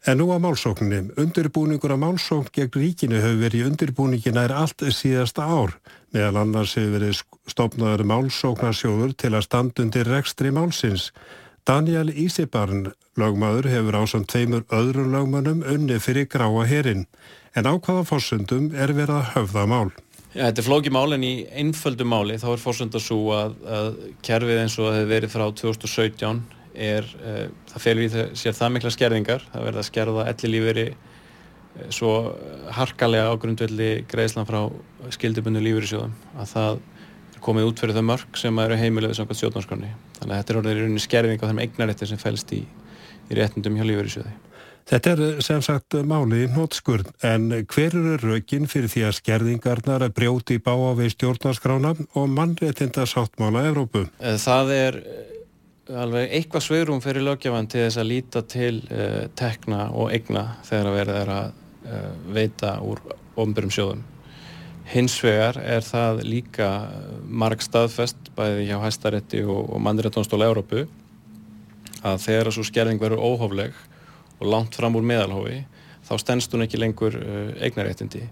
En 0.07 0.21
nú 0.21 0.29
að 0.31 0.43
málsókninni. 0.45 0.99
Undirbúningur 1.19 1.91
að 1.91 2.03
málsókn 2.05 2.53
gegn 2.55 2.77
ríkinu 2.79 3.19
hefur 3.19 3.41
verið 3.41 3.67
undirbúningin 3.67 4.39
er 4.39 4.53
allt 4.55 4.85
síðasta 4.95 5.43
ár. 5.43 5.75
Meðal 6.15 6.45
annars 6.45 6.77
hefur 6.79 6.95
verið 6.95 7.23
stopnaður 7.51 8.05
málsóknarsjóður 8.07 9.15
til 9.19 9.33
að 9.33 9.45
standundir 9.49 10.07
rekstri 10.07 10.53
málsins. 10.55 11.09
Daniel 11.67 12.07
Ísibarn, 12.09 12.93
lögmaður, 13.19 13.67
hefur 13.69 13.99
á 13.99 14.03
samt 14.07 14.29
tveimur 14.31 14.63
öðrum 14.73 15.11
lögmannum 15.13 15.65
unni 15.67 15.99
fyrir 15.99 16.29
gráa 16.31 16.63
herin. 16.65 17.03
En 17.53 17.67
á 17.67 17.75
hvaða 17.75 18.05
fórsöndum 18.07 18.71
er 18.71 18.95
verið 18.95 19.19
að 19.19 19.33
höfða 19.35 19.65
mál? 19.67 19.89
Ja, 20.29 20.45
þetta 20.45 20.61
er 20.61 20.67
flóki 20.67 20.91
mál 20.93 21.15
en 21.15 21.25
í 21.25 21.33
einföldu 21.57 22.05
máli 22.05 22.37
þá 22.39 22.51
er 22.53 22.61
fórsönda 22.61 23.01
svo 23.01 23.33
að, 23.33 23.55
að 23.65 23.87
kerfið 24.25 24.59
eins 24.61 24.75
og 24.77 24.85
það 24.87 24.97
hefur 24.99 25.11
verið 25.11 25.33
frá 25.33 25.45
2017 25.61 26.41
er, 26.79 27.07
uh, 27.19 27.45
það 27.73 27.85
felur 27.85 28.05
í 28.05 28.25
sér 28.39 28.57
það 28.57 28.73
mikla 28.75 28.93
skerðingar, 28.95 29.45
það 29.53 29.65
verður 29.67 29.83
að 29.83 29.89
skerða 29.89 30.27
elli 30.31 30.51
lífeyri 30.53 30.87
uh, 30.89 31.87
svo 31.95 32.13
harkalega 32.75 33.31
á 33.31 33.39
grundvelli 33.41 33.89
greiðslan 34.09 34.49
frá 34.49 34.61
skildubundu 35.15 35.63
lífeyrissjóðum 35.63 36.15
að 36.39 36.53
það 36.53 36.83
er 37.35 37.41
komið 37.45 37.71
út 37.71 37.81
fyrir 37.83 37.97
þau 37.99 38.05
mörg 38.11 38.41
sem 38.41 38.61
eru 38.65 38.79
heimilegðið 38.79 39.21
samkvæmt 39.21 39.41
stjórnarskroni 39.41 39.95
þannig 40.19 40.33
að 40.33 40.37
þetta 40.41 40.53
er 40.53 40.61
orðið 40.61 40.75
í 40.75 40.83
rauninni 40.83 41.07
skerðing 41.07 41.41
á 41.43 41.49
þeim 41.49 41.63
eignarétti 41.65 42.09
sem 42.09 42.21
fælst 42.21 42.53
í, 42.55 42.61
í 43.29 43.39
réttundum 43.39 43.79
hjá 43.79 43.87
lífeyrissjóði. 43.87 44.37
Þetta 44.89 45.11
er 45.11 45.41
sem 45.45 45.59
sagt 45.61 45.95
máli 46.09 46.45
í 46.47 46.49
nótskurð 46.49 47.11
en 47.27 47.51
hver 47.69 47.93
eru 47.93 48.15
raukinn 48.23 48.65
fyrir 48.69 48.89
því 48.89 49.03
að 49.05 49.17
skerðingarnar 49.19 50.05
að 50.07 50.15
brjóti 50.17 50.57
í 50.57 50.63
báa 50.65 50.95
við 50.97 51.11
stjórnarskrána 51.13 51.91
og 52.17 52.31
mannréttinda 52.33 53.05
sáttmála 53.09 53.67
Evrópu? 53.69 54.07
Eh, 54.17 54.39
það 54.41 54.73
er 54.73 54.97
alveg 55.97 56.33
eitthvað 56.37 56.65
sveirum 56.65 57.01
fyrir 57.03 57.25
lögjafan 57.25 57.67
til 57.69 57.81
þess 57.85 57.99
að 58.01 58.09
líta 58.09 58.43
til 58.45 58.75
uh, 58.91 59.25
tekna 59.37 59.89
og 59.95 60.13
egna 60.13 60.45
þegar 60.67 60.89
að 60.89 60.97
verða 60.99 61.19
að 61.35 61.51
uh, 61.89 62.07
veita 62.35 62.73
úr 62.85 63.01
ofnbjörnum 63.39 63.73
sjóðum. 63.73 64.03
Hins 64.89 65.15
vegar 65.21 65.59
er 65.61 65.85
það 65.85 66.23
líka 66.25 66.69
marg 67.25 67.61
staðfest 67.61 68.31
bæði 68.37 68.69
hjá 68.71 68.79
hæstaretti 68.81 69.43
og, 69.45 69.69
og 69.69 69.83
mannréttónstóla 69.85 70.49
Európu 70.49 70.85
að 72.05 72.21
þegar 72.25 72.51
svo 72.55 72.65
skerðing 72.65 73.01
verður 73.01 73.25
óhófleg 73.25 73.77
og 74.39 74.45
langt 74.49 74.77
fram 74.77 74.97
úr 74.97 75.05
meðalhófi 75.05 75.63
þá 76.07 76.13
stennst 76.21 76.53
hún 76.53 76.65
ekki 76.65 76.81
lengur 76.81 77.17
uh, 77.17 77.51
eignaréttindi 77.61 78.27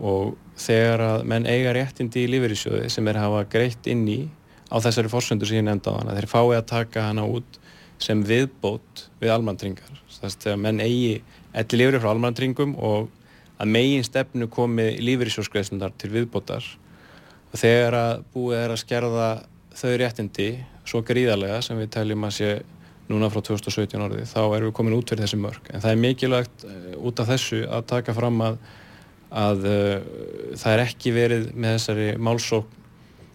og 0.00 0.36
þegar 0.60 1.02
að 1.04 1.24
menn 1.28 1.48
eiga 1.48 1.74
réttindi 1.76 2.24
í 2.24 2.30
lífeyrissjóði 2.32 2.92
sem 2.92 3.08
er 3.10 3.18
að 3.20 3.26
hafa 3.28 3.48
greitt 3.52 3.88
inn 3.90 4.06
í 4.08 4.20
á 4.70 4.76
þessari 4.78 5.10
fórsöndu 5.12 5.48
sem 5.48 5.60
ég 5.60 5.66
nefndi 5.66 5.90
á 5.90 5.98
hana 5.98 6.16
þeir 6.16 6.30
fái 6.30 6.56
að 6.56 6.68
taka 6.70 7.06
hana 7.10 7.26
út 7.26 7.58
sem 8.00 8.22
viðbót 8.24 9.06
við 9.20 9.34
almantringar 9.34 10.02
þess 10.20 10.50
að 10.50 10.60
menn 10.62 10.82
eigi 10.84 11.20
elli 11.56 11.80
lífri 11.80 12.00
frá 12.00 12.12
almantringum 12.12 12.76
og 12.78 13.08
að 13.60 13.72
megin 13.74 14.04
stefnu 14.06 14.48
komi 14.52 14.92
lífriðsjóskreisundar 15.02 15.92
til 16.00 16.12
viðbótar 16.14 16.64
og 17.50 17.60
þegar 17.60 17.96
að 17.98 18.12
búið 18.34 18.60
er 18.62 18.74
að 18.74 18.82
skerða 18.84 19.30
þau 19.76 19.94
réttindi 20.00 20.50
svo 20.88 21.02
gríðarlega 21.06 21.60
sem 21.64 21.78
við 21.80 21.92
teljum 21.96 22.26
að 22.26 22.36
sé 22.38 22.52
núna 23.10 23.30
frá 23.32 23.42
2017 23.42 24.04
orði 24.04 24.26
þá 24.30 24.40
erum 24.44 24.68
við 24.70 24.76
komin 24.78 24.96
út 24.96 25.10
fyrir 25.10 25.26
þessi 25.26 25.40
mörg 25.40 25.70
en 25.70 25.82
það 25.82 25.92
er 25.92 26.02
mikilvægt 26.04 26.66
uh, 26.66 26.92
út 27.08 27.22
af 27.22 27.32
þessu 27.32 27.64
að 27.66 27.86
taka 27.90 28.14
fram 28.16 28.38
að, 28.46 28.60
að 29.42 29.66
uh, 29.66 29.96
það 30.60 30.74
er 30.74 30.84
ekki 30.84 31.14
verið 31.16 31.48
með 31.54 31.76
þessari 31.76 32.10
málsók 32.22 32.76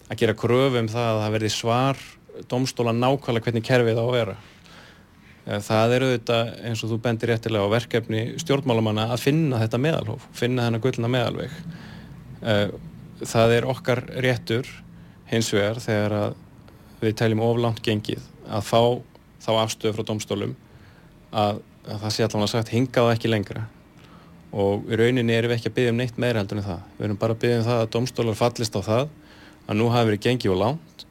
að 0.09 0.19
gera 0.21 0.37
kröfu 0.37 0.81
um 0.81 0.89
það 0.91 1.07
að 1.11 1.21
það 1.23 1.35
verði 1.35 1.51
svar 1.53 2.03
domstóla 2.51 2.93
nákvæmlega 2.95 3.47
hvernig 3.47 3.65
kerfið 3.65 4.01
á 4.01 4.03
að 4.03 4.15
vera. 4.15 4.35
Eh, 5.45 5.59
það 5.61 5.95
eru 5.97 6.09
þetta 6.13 6.39
eins 6.67 6.83
og 6.83 6.91
þú 6.91 6.99
bendir 7.05 7.31
réttilega 7.31 7.69
á 7.69 7.75
verkefni 7.75 8.23
stjórnmálamanna 8.41 9.07
að 9.13 9.23
finna 9.23 9.61
þetta 9.61 9.81
meðalhóf, 9.81 10.25
finna 10.33 10.65
þennan 10.67 10.83
gullna 10.83 11.11
meðalveg. 11.15 11.59
Eh, 12.41 12.67
það 13.25 13.55
er 13.57 13.69
okkar 13.71 14.03
réttur 14.25 14.69
hins 15.29 15.51
vegar 15.53 15.79
þegar 15.81 16.17
að 16.19 16.35
við 17.01 17.15
teljum 17.21 17.43
oflant 17.45 17.81
gengið 17.85 18.25
að 18.45 18.65
fá 18.65 18.81
þá 19.45 19.51
afstöðu 19.61 19.95
frá 19.95 20.07
domstólum 20.09 20.53
að, 21.31 21.61
að 21.85 22.03
það 22.03 22.13
sé 22.13 22.25
allavega 22.25 22.51
sagt 22.51 22.73
hingað 22.73 23.11
ekki 23.13 23.31
lengra 23.31 23.65
og 24.55 24.85
í 24.89 24.97
rauninni 24.97 25.35
erum 25.35 25.51
við 25.51 25.57
ekki 25.57 25.71
að 25.71 25.77
byggja 25.77 25.93
um 25.93 25.97
neitt 25.99 26.19
meira 26.21 26.41
heldur 26.41 26.61
en 26.61 26.65
það. 26.65 26.83
Við 26.97 27.07
erum 27.07 27.19
bara 27.19 27.35
að 27.35 27.41
byggja 27.41 27.57
um 27.59 27.65
það 27.65 27.81
að 27.81 27.89
domstólar 27.95 28.37
fallist 28.39 28.77
á 28.77 28.81
það 28.85 29.07
að 29.65 29.79
nú 29.79 29.91
hafi 29.93 30.11
verið 30.11 30.25
gengið 30.25 30.55
og 30.55 30.61
lánt 30.61 31.05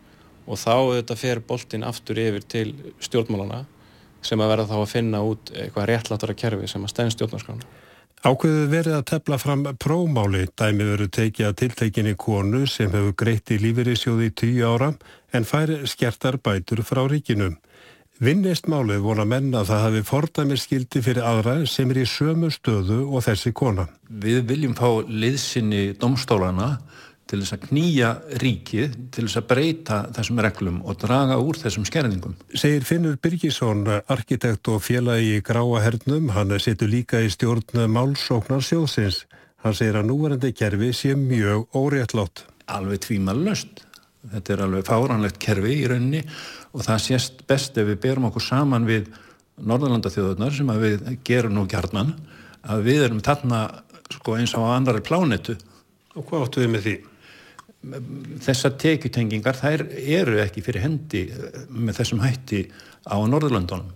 og 0.44 0.60
þá 0.60 0.74
þetta 0.98 1.16
fer 1.20 1.40
boltin 1.48 1.86
aftur 1.86 2.20
yfir 2.20 2.44
til 2.44 2.66
stjórnmálana 3.02 3.64
sem 4.24 4.40
að 4.40 4.52
verða 4.54 4.68
þá 4.72 4.76
að 4.80 4.92
finna 4.92 5.22
út 5.24 5.52
eitthvað 5.52 5.88
réttláttara 5.90 6.36
kerfi 6.36 6.68
sem 6.70 6.84
að 6.84 6.94
stæðin 6.94 7.16
stjórnarskrána. 7.16 7.72
Ákveðu 8.24 8.68
verið 8.72 8.94
að 8.96 9.08
tefla 9.10 9.36
fram 9.36 9.66
prómáli 9.76 10.46
dæmi 10.56 10.86
veru 10.88 11.10
tekið 11.12 11.48
að 11.50 11.58
tiltekinni 11.60 12.14
konu 12.16 12.62
sem 12.64 12.88
hefur 12.88 13.12
greitt 13.20 13.52
í 13.52 13.58
lífeyrisjóði 13.60 14.30
í 14.30 14.32
tíu 14.32 14.64
ára 14.64 14.94
en 15.36 15.44
fær 15.44 15.74
skertar 15.90 16.38
bætur 16.40 16.80
frá 16.88 17.02
ríkinum. 17.10 17.58
Vinnist 18.24 18.68
málið 18.70 19.02
vona 19.04 19.26
menna 19.28 19.60
að 19.60 19.72
það 19.72 19.84
hafi 19.84 20.02
fordæmir 20.08 20.60
skildi 20.62 21.02
fyrir 21.04 21.26
aðra 21.26 21.56
sem 21.68 21.90
er 21.92 22.00
í 22.00 22.06
sömu 22.08 22.48
stöðu 22.54 23.02
og 23.10 23.26
þessi 23.26 23.52
kona. 23.52 23.88
Við 24.08 24.44
viljum 24.48 24.76
fá 24.78 24.88
liðsynni 25.04 25.90
domstólana 26.00 26.78
til 27.34 27.42
þess 27.42 27.56
að 27.56 27.64
knýja 27.68 28.10
ríkið 28.42 28.92
til 29.14 29.24
þess 29.26 29.38
að 29.40 29.46
breyta 29.50 30.00
þessum 30.14 30.40
reglum 30.44 30.80
og 30.86 30.98
draga 31.02 31.38
úr 31.42 31.58
þessum 31.58 31.86
skerningum. 31.88 32.36
Segir 32.54 32.86
Finnur 32.86 33.16
Birgisson, 33.18 33.82
arkitekt 34.06 34.70
og 34.70 34.82
félagi 34.84 35.38
í 35.38 35.44
Gráahernum, 35.44 36.30
hann 36.36 36.54
setur 36.62 36.92
líka 36.92 37.22
í 37.24 37.30
stjórn 37.32 37.88
málsóknar 37.90 38.62
sjóðsins. 38.62 39.24
Hann 39.64 39.74
segir 39.74 39.98
að 39.98 40.10
núvarandi 40.10 40.52
kerfi 40.54 40.92
sé 40.94 41.14
mjög 41.18 41.66
óréttlátt. 41.74 42.44
Alveg 42.70 43.02
tvímalust. 43.08 43.82
Þetta 44.30 44.54
er 44.54 44.62
alveg 44.64 44.86
fáranlegt 44.86 45.40
kerfi 45.42 45.74
í 45.82 45.88
rauninni 45.90 46.22
og 46.72 46.84
það 46.86 47.02
sést 47.08 47.42
best 47.48 47.76
ef 47.80 47.88
við 47.90 48.00
berum 48.04 48.28
okkur 48.30 48.44
saman 48.44 48.86
við 48.88 49.10
Norðalandathjóðunar 49.64 50.54
sem 50.54 50.70
við 50.80 51.10
gerum 51.26 51.54
nú 51.58 51.66
gjarnan 51.70 52.14
að 52.64 52.86
við 52.88 53.04
erum 53.08 53.24
þarna 53.24 53.64
sko, 54.12 54.38
eins 54.38 54.54
á 54.56 54.60
andari 54.70 55.02
plánetu. 55.04 55.58
Og 56.14 56.24
hvað 56.28 56.46
áttu 56.46 56.62
við 56.62 56.72
með 56.72 56.86
því? 56.86 56.94
Þessar 58.44 58.78
tekjutengingar 58.80 59.58
þær 59.58 59.86
eru 59.98 60.40
ekki 60.42 60.64
fyrir 60.64 60.86
hendi 60.86 61.26
eh, 61.28 61.60
með 61.68 62.00
þessum 62.00 62.24
hætti 62.24 62.64
á 63.04 63.16
Norðurlandunum 63.20 63.92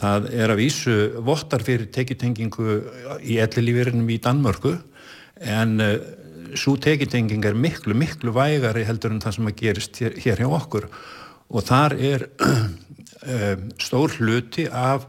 það 0.00 0.30
er 0.32 0.52
að 0.52 0.62
vísu 0.62 0.96
vottar 1.24 1.64
fyrir 1.64 1.90
tekjutengingu 1.92 2.78
í 3.20 3.36
ellilífirinnum 3.42 4.08
í 4.12 4.20
Danmörku 4.22 4.76
en 5.40 5.80
eh, 5.84 5.98
svo 6.58 6.76
tekjutenging 6.80 7.44
er 7.46 7.56
miklu 7.58 7.94
miklu 7.96 8.34
vægari 8.34 8.84
heldur 8.86 9.14
en 9.14 9.22
það 9.22 9.36
sem 9.36 9.50
að 9.50 9.58
gerist 9.60 10.00
hér, 10.02 10.16
hér 10.24 10.42
hjá 10.42 10.50
okkur. 10.58 10.88
Og 11.50 11.66
þar 11.66 11.96
er 11.98 12.26
uh, 12.42 13.54
stór 13.84 14.14
hluti 14.18 14.66
af 14.66 15.06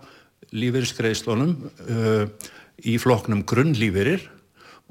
lífeyriskreislunum 0.52 1.56
uh, 1.88 2.26
í 2.82 2.98
floknum 3.02 3.44
grunnlífeyrir 3.48 4.28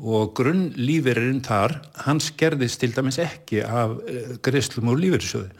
og 0.01 0.35
grunnlífeyririnn 0.39 1.43
þar, 1.45 1.77
hans 2.07 2.31
gerðist 2.41 2.81
til 2.81 2.95
dæmis 2.97 3.21
ekki 3.21 3.61
af 3.67 3.99
eh, 4.09 4.37
greiðslum 4.43 4.93
úr 4.93 5.01
lífeyrissjóði 5.03 5.51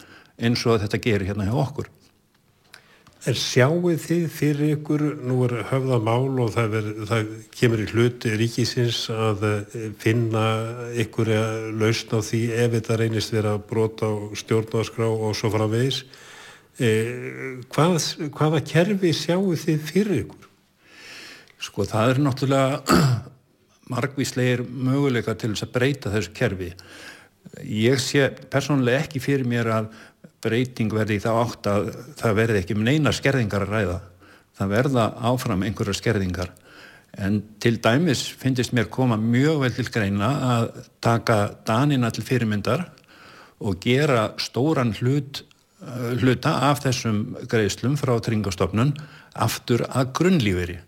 eins 0.41 0.63
og 0.65 0.81
þetta 0.81 1.01
gerir 1.05 1.29
hérna 1.29 1.49
hjá 1.49 1.57
okkur. 1.61 1.91
Er 3.29 3.37
sjáuð 3.37 3.99
þið 4.01 4.23
fyrir 4.33 4.71
ykkur, 4.79 5.03
nú 5.29 5.43
er 5.45 5.59
höfða 5.69 5.99
mál 6.01 6.39
og 6.41 6.55
það, 6.55 6.71
ver, 6.73 6.87
það 7.11 7.33
kemur 7.53 7.83
í 7.83 7.89
hluti 7.91 8.33
ríkisins 8.41 9.03
að 9.13 9.45
eh, 9.51 9.79
finna 10.01 10.45
ykkur 11.05 11.33
að 11.37 11.69
lausna 11.83 12.23
á 12.25 12.29
því 12.31 12.43
ef 12.65 12.77
þetta 12.79 13.01
reynist 13.03 13.35
vera 13.37 13.59
brot 13.61 14.01
á 14.01 14.11
stjórnarskrá 14.41 15.11
og 15.11 15.37
svo 15.37 15.53
framvegis. 15.53 16.07
Eh, 16.81 17.61
hvað, 17.69 17.99
hvaða 18.33 18.65
kerfi 18.65 19.13
sjáuð 19.13 19.67
þið 19.67 19.85
fyrir 19.91 20.23
ykkur? 20.23 20.49
Sko 21.61 21.85
það 21.85 22.15
er 22.15 22.23
náttúrulega 22.25 23.20
margvíslegir 23.91 24.63
möguleika 24.65 25.35
til 25.39 25.53
þess 25.55 25.67
að 25.67 25.75
breyta 25.75 26.13
þessu 26.15 26.35
kerfi. 26.37 26.71
Ég 27.67 27.99
sé 28.03 28.29
persónulega 28.53 29.05
ekki 29.05 29.23
fyrir 29.23 29.49
mér 29.49 29.71
að 29.75 29.91
breyting 30.45 30.93
verði 30.93 31.19
þá 31.21 31.31
átt 31.35 31.69
að 31.69 31.91
það 32.21 32.39
verði 32.39 32.63
ekki 32.63 32.77
með 32.79 32.89
neina 32.89 33.13
skerðingar 33.17 33.67
að 33.67 33.75
ræða. 33.75 33.99
Það 34.61 34.75
verða 34.75 35.07
áfram 35.31 35.65
einhverja 35.67 35.97
skerðingar. 35.97 36.51
En 37.19 37.41
til 37.61 37.81
dæmis 37.83 38.23
finnist 38.39 38.75
mér 38.77 38.91
koma 38.93 39.19
mjög 39.19 39.65
vel 39.65 39.73
til 39.75 39.89
greina 39.91 40.31
að 40.55 40.67
taka 41.03 41.39
danina 41.67 42.11
til 42.15 42.25
fyrirmyndar 42.25 42.87
og 43.61 43.81
gera 43.83 44.31
stóran 44.39 44.95
hlut, 45.01 45.43
eh, 45.83 46.13
hluta 46.23 46.55
af 46.71 46.85
þessum 46.85 47.35
greiðslum 47.51 47.99
frá 47.99 48.15
tringastofnun 48.23 48.95
aftur 49.35 49.85
að 49.89 50.13
grunnlíferi 50.17 50.79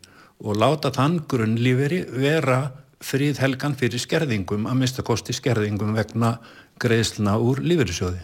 og 0.42 0.56
láta 0.56 0.92
þann 0.94 1.20
grunnlíferi 1.28 2.04
vera 2.10 2.70
fríðhelgan 3.02 3.76
fyrir 3.78 4.02
skerðingum 4.02 4.68
að 4.70 4.78
mistakosti 4.82 5.34
skerðingum 5.36 5.96
vegna 5.96 6.36
greiðsluna 6.82 7.38
úr 7.42 7.62
lífeyrissjóði. 7.62 8.22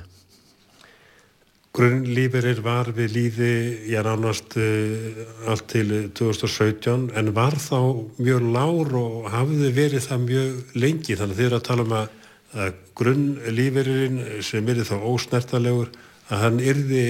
Grunnlíferir 1.79 2.63
var 2.65 2.89
við 2.97 3.13
líði, 3.15 3.51
ég 3.93 3.99
er 4.01 4.09
ánast 4.09 4.57
uh, 4.59 5.19
allt 5.53 5.69
til 5.71 6.09
2017 6.17 7.11
en 7.19 7.33
var 7.37 7.55
þá 7.61 8.09
mjög 8.17 8.49
lár 8.55 8.95
og 8.99 9.29
hafði 9.31 9.71
verið 9.77 10.07
það 10.09 10.25
mjög 10.25 10.73
lengi 10.81 11.19
þannig 11.21 11.37
að 11.37 11.39
þið 11.39 11.49
eru 11.51 11.59
að 11.61 11.67
tala 11.69 11.85
um 11.85 11.95
að, 12.01 12.17
að 12.65 12.81
grunnlíferirinn 12.99 14.19
sem 14.49 14.73
er 14.73 14.83
þá 14.89 14.97
ósnertalegur 15.13 15.93
að 16.29 16.43
hann 16.45 16.59
yrði, 16.61 17.05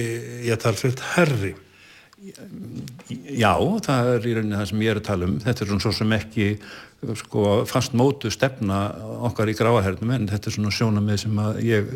ég 0.47 0.61
talfjöld, 0.61 1.01
herri. 1.15 1.55
Já, 2.19 3.53
það 3.85 4.09
er 4.13 4.27
í 4.27 4.35
rauninni 4.35 4.57
það 4.59 4.69
sem 4.71 4.83
ég 4.83 4.91
er 4.91 4.99
að 4.99 5.07
tala 5.07 5.27
um. 5.29 5.37
Þetta 5.43 5.63
er 5.63 5.69
svona 5.71 5.85
svo 5.85 5.93
sem 5.95 6.15
ekki 6.17 6.47
sko, 7.21 7.43
fast 7.69 7.95
mótu 7.97 8.31
stefna 8.33 8.81
okkar 9.29 9.51
í 9.51 9.55
gráahernum 9.57 10.11
en 10.17 10.27
þetta 10.31 10.51
er 10.51 10.57
svona 10.57 10.73
sjónamið 10.75 11.21
sem 11.23 11.41
ég 11.63 11.93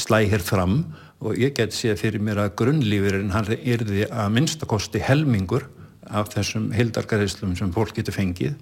slæ 0.00 0.22
hér 0.30 0.42
fram 0.42 0.80
og 1.22 1.36
ég 1.38 1.54
get 1.58 1.74
séð 1.74 2.00
fyrir 2.02 2.22
mér 2.24 2.40
að 2.44 2.54
grunnlífurinn 2.62 3.34
hann 3.34 3.50
yrði 3.58 4.06
að 4.08 4.32
minnstakosti 4.34 5.02
helmingur 5.02 5.68
af 6.08 6.32
þessum 6.32 6.70
hildargarðislum 6.72 7.54
sem 7.58 7.72
fólk 7.74 7.94
getur 7.98 8.16
fengið. 8.16 8.56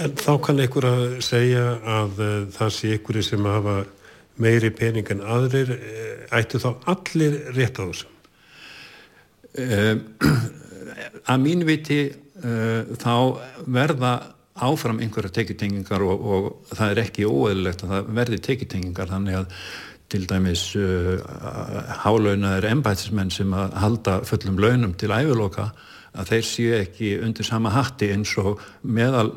En 0.00 0.16
þá 0.18 0.32
kann 0.42 0.62
einhver 0.62 0.88
að 0.88 1.04
segja 1.22 1.76
að 2.00 2.22
uh, 2.24 2.32
það 2.56 2.72
sé 2.78 2.94
einhverju 2.96 3.26
sem 3.28 3.46
hafa 3.46 3.76
meiri 4.42 4.72
pening 4.74 5.12
en 5.14 5.22
aðrir, 5.36 5.70
uh, 5.76 6.24
ættu 6.40 6.58
þá 6.62 6.70
allir 6.90 7.38
rétt 7.54 7.78
á 7.78 7.84
þessu? 7.84 8.13
Uh, 9.54 10.00
að 11.30 11.42
mín 11.44 11.64
viti 11.66 12.08
uh, 12.10 12.82
þá 12.98 13.14
verða 13.70 14.14
áfram 14.54 14.98
einhverja 15.02 15.30
tekjutengingar 15.36 16.02
og, 16.02 16.24
og 16.26 16.74
það 16.74 16.90
er 16.90 17.00
ekki 17.04 17.26
óeðlilegt 17.26 17.84
að 17.84 17.92
það 17.94 18.08
verði 18.18 18.40
tekjutengingar 18.48 19.10
þannig 19.10 19.38
að 19.38 19.58
til 20.10 20.22
dæmis 20.30 20.64
uh, 20.78 21.22
hálaunaður 22.02 22.68
embætismenn 22.72 23.30
sem 23.34 23.54
að 23.54 23.78
halda 23.82 24.18
fullum 24.26 24.58
launum 24.62 24.98
til 24.98 25.10
æviloka 25.14 25.70
að 26.14 26.30
þeir 26.30 26.44
séu 26.46 26.74
ekki 26.80 27.14
undir 27.26 27.46
sama 27.46 27.72
hatti 27.74 28.12
eins 28.14 28.34
og 28.38 28.62
meðal 28.86 29.32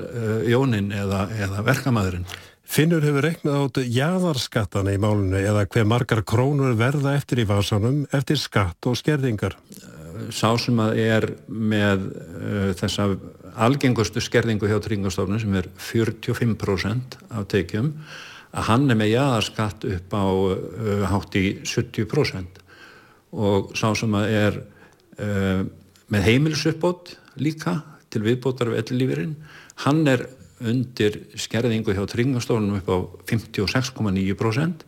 jónin 0.45 0.91
eða, 0.93 1.23
eða 1.33 1.63
verkamæðurinn. 1.65 2.27
Finnur 2.67 3.05
hefur 3.05 3.23
reiknað 3.23 3.61
át 3.63 3.77
jáðarskattana 3.95 4.93
í 4.93 4.99
málunni 4.99 5.39
eða 5.39 5.63
hver 5.71 5.87
margar 5.87 6.21
krónur 6.27 6.75
verða 6.77 7.15
eftir 7.17 7.41
í 7.41 7.47
vasanum 7.47 8.03
eftir 8.13 8.37
skatt 8.41 8.89
og 8.89 8.97
skerðingar? 8.99 9.55
Sá 10.33 10.49
sem 10.61 10.79
að 10.81 11.01
er 11.01 11.27
með 11.47 12.07
uh, 12.07 12.71
þessa 12.77 13.09
algengustu 13.67 14.21
skerðingu 14.21 14.69
hjá 14.69 14.77
tryggingastofnun 14.83 15.41
sem 15.41 15.57
er 15.57 15.69
45% 15.81 17.19
af 17.33 17.47
tekjum 17.51 17.93
að 18.57 18.67
hann 18.69 18.87
er 18.89 18.99
með 18.99 19.13
jæðarskatt 19.13 19.87
upp 19.91 20.15
á 20.17 20.25
uh, 20.27 21.05
hátt 21.11 21.37
í 21.39 21.45
70% 21.67 22.63
og 23.37 23.73
sá 23.77 23.89
sem 23.97 24.17
að 24.17 24.33
er 24.37 24.59
uh, 24.61 25.61
með 26.13 26.27
heimilsuppbót 26.29 27.17
líka 27.43 27.81
til 28.13 28.23
viðbótar 28.23 28.71
af 28.71 28.79
ellilífirinn, 28.81 29.35
hann 29.83 30.05
er 30.07 30.23
undir 30.63 31.19
skerðingu 31.37 31.93
hjá 31.93 32.05
tryggingastofnunum 32.09 32.79
upp 32.79 32.89
á 32.89 32.97
56,9% 33.29 34.85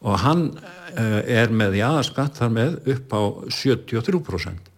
og 0.00 0.20
hann 0.24 0.46
uh, 0.56 1.20
er 1.24 1.52
með 1.52 1.80
jáðarskatt 1.80 2.38
þar 2.40 2.54
með 2.56 2.76
upp 2.94 3.12
á 3.12 3.22
73%. 3.52 4.70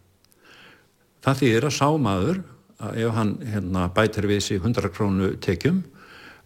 Það 1.23 1.43
þýðir 1.43 1.69
að 1.69 1.77
sámaður 1.79 2.41
að 2.83 2.99
ef 3.05 3.15
hann 3.15 3.37
hérna, 3.47 3.87
bætir 3.95 4.27
við 4.31 4.41
sig 4.43 4.63
100 4.63 4.91
krónu 4.95 5.35
tekjum 5.43 5.85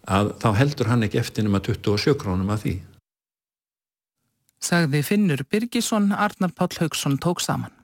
að 0.07 0.35
þá 0.41 0.49
heldur 0.59 0.91
hann 0.91 1.07
ekki 1.07 1.19
eftir 1.21 1.47
nema 1.47 1.61
27 1.65 2.15
krónum 2.21 2.53
að 2.53 2.63
því. 2.65 2.75
Sagði 4.67 5.01
Finnur 5.05 5.43
Birgisson, 5.49 6.11
Arnar 6.13 6.53
Páll 6.57 6.77
Haugsson 6.79 7.17
tók 7.21 7.41
saman. 7.43 7.76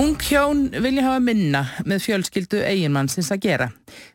Ung 0.00 0.16
hjón 0.16 0.70
vilja 0.80 1.02
hafa 1.04 1.20
minna 1.20 1.60
með 1.84 2.06
fjölskyldu 2.06 2.62
eiginmannsins 2.64 3.28
að 3.34 3.42
gera. 3.44 3.66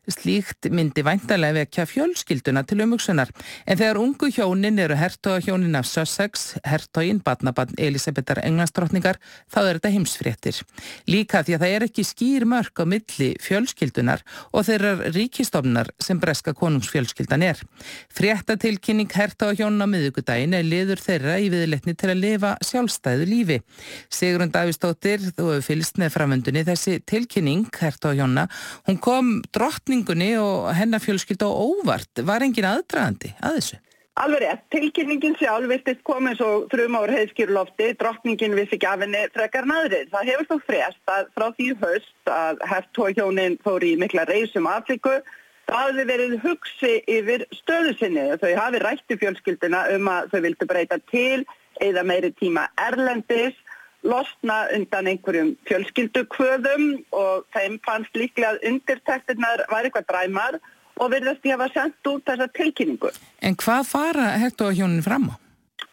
Slíkt 0.06 0.70
myndi 0.70 1.02
væntalega 1.06 1.62
vekja 1.62 1.86
fjölskylduna 1.90 2.62
til 2.68 2.84
umhugsunar. 2.86 3.32
En 3.66 3.80
þegar 3.80 4.00
ungu 4.02 4.30
hjónin 4.30 4.80
eru 4.82 4.98
hertogahjónin 5.00 5.78
af 5.80 5.88
Sussex, 5.90 6.56
hertogin, 6.66 7.22
badnabann 7.26 7.74
Elisabethar 7.82 8.44
Englandsdrottningar, 8.46 9.18
þá 9.50 9.60
er 9.64 9.80
þetta 9.80 9.94
heimsfréttir. 9.96 10.62
Líka 11.10 11.42
því 11.46 11.58
að 11.58 11.66
það 11.66 11.76
er 11.76 11.88
ekki 11.88 12.06
skýr 12.06 12.46
mörg 12.50 12.82
á 12.82 12.86
milli 12.86 13.32
fjölskyldunar 13.42 14.24
og 14.52 14.68
þeirrar 14.70 15.04
ríkistofnar 15.16 15.92
sem 16.02 16.22
breska 16.22 16.54
konungsfjölskyldan 16.58 17.46
er. 17.50 17.62
Fréttatilkynning 18.14 19.12
hertogahjónin 19.12 19.82
á 19.82 19.88
miðugudagin 19.90 20.56
er 20.58 20.66
liður 20.68 21.02
þeirra 21.02 21.40
í 21.42 21.50
viðletni 21.54 21.96
til 21.98 22.12
að 22.14 22.22
lifa 22.22 22.54
sjálfstæðu 22.66 23.28
lífi. 23.30 23.60
Sigrun 24.14 24.54
Davistóttir, 24.54 25.24
þú 25.36 25.50
hefur 25.56 25.68
fylst 25.70 26.00
með 26.02 26.14
framöndunni, 26.16 26.66
þessi 26.68 27.00
tilkynning 27.08 27.68
hertogahjónina, 27.82 28.48
hún 28.88 29.02
kom 29.02 29.34
drottningunni 29.66 30.36
og 30.38 30.70
hennar 30.78 31.02
fjölskylda 31.02 31.50
á 31.50 31.54
óvart. 31.54 32.22
Var 32.22 32.46
engin 32.46 32.68
aðdragandi 32.70 33.34
að 33.42 33.60
þessu? 33.60 33.80
Alveg 34.16 34.44
rétt, 34.46 34.62
tilkynningin 34.72 35.34
sjálf 35.36 35.68
virtist 35.68 36.04
komið 36.08 36.38
svo 36.40 36.50
þrjum 36.72 36.96
ár 36.96 37.12
heiðskýrulofti, 37.12 37.88
drottningin 38.00 38.56
vissi 38.56 38.78
ekki 38.78 38.88
af 38.88 39.02
henni 39.04 39.24
frekar 39.34 39.68
naðrið. 39.68 40.06
Það 40.14 40.30
hefur 40.30 40.48
þó 40.52 40.56
frest 40.70 41.12
að 41.12 41.34
frá 41.36 41.48
því 41.58 41.68
höst 41.82 42.32
að 42.32 42.64
hertóhjónin 42.70 43.58
fór 43.66 43.84
í 43.84 43.92
mikla 44.00 44.24
reysum 44.30 44.70
Afriku, 44.72 45.18
það 45.68 45.82
hafði 45.82 46.08
verið 46.14 46.38
hugsi 46.46 46.94
yfir 47.18 47.44
stöðu 47.60 47.92
sinni. 48.00 48.26
Þau 48.40 48.54
hafi 48.62 48.84
rætti 48.86 49.20
fjölskyldina 49.20 49.84
um 49.98 50.08
að 50.14 50.32
þau 50.32 50.40
vildi 50.48 50.70
breyta 50.70 51.02
til 51.12 51.44
eða 51.84 52.06
meiri 52.08 52.32
tíma 52.40 52.70
erlendis 52.86 53.58
losna 54.06 54.66
undan 54.76 55.10
einhverjum 55.12 55.56
fjölskyldukvöðum 55.70 56.86
og 57.16 57.46
þeim 57.56 57.80
fannst 57.86 58.16
líklega 58.18 58.54
að 58.54 58.68
undirtæktirnar 58.70 59.66
var 59.72 59.88
eitthvað 59.88 60.10
dræmar 60.12 60.60
og 60.96 61.12
verðast 61.12 61.46
ég 61.46 61.56
að 61.56 61.66
hafa 61.66 61.74
sendt 61.74 62.12
út 62.12 62.24
þessa 62.30 62.48
tilkynningu. 62.56 63.12
En 63.42 63.58
hvað 63.60 63.90
fara 63.90 64.30
hættu 64.42 64.70
á 64.70 64.72
hjónin 64.78 65.04
fram 65.06 65.30
á? 65.32 65.36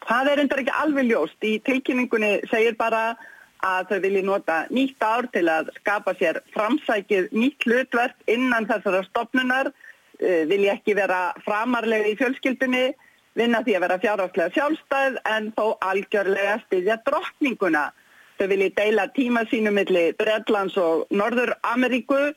Það 0.07 0.31
er 0.31 0.41
endur 0.43 0.61
ekki 0.63 0.75
alveg 0.83 1.07
ljóst. 1.09 1.39
Í 1.43 1.59
tilkynningunni 1.67 2.33
segir 2.51 2.75
bara 2.79 3.15
að 3.63 3.89
þau 3.91 3.99
vilji 4.03 4.23
nota 4.27 4.57
nýtt 4.75 5.03
ár 5.03 5.29
til 5.31 5.45
að 5.51 5.71
skapa 5.79 6.13
sér 6.19 6.41
framsækið 6.55 7.31
nýtt 7.31 7.67
hlutverk 7.67 8.15
innan 8.27 8.67
þessara 8.67 9.03
stopnunar, 9.07 9.71
eh, 10.19 10.43
vilji 10.49 10.69
ekki 10.73 10.95
vera 10.95 11.33
framarlega 11.45 12.11
í 12.11 12.17
fjölskyldunni, 12.19 12.93
vinna 13.35 13.63
því 13.63 13.75
að 13.75 13.83
vera 13.85 13.99
fjárháslega 14.03 14.53
sjálfstæð 14.53 15.19
en 15.25 15.51
þó 15.55 15.77
algjörlega 15.79 16.59
styðja 16.67 16.99
drottninguna 17.07 17.91
Þau 18.39 18.47
vilji 18.49 18.71
deila 18.77 19.07
tíma 19.15 19.45
sínu 19.51 19.73
millir 19.75 20.15
Breitlands 20.19 20.77
og 20.81 21.05
Norður 21.13 21.53
Ameríku 21.73 22.33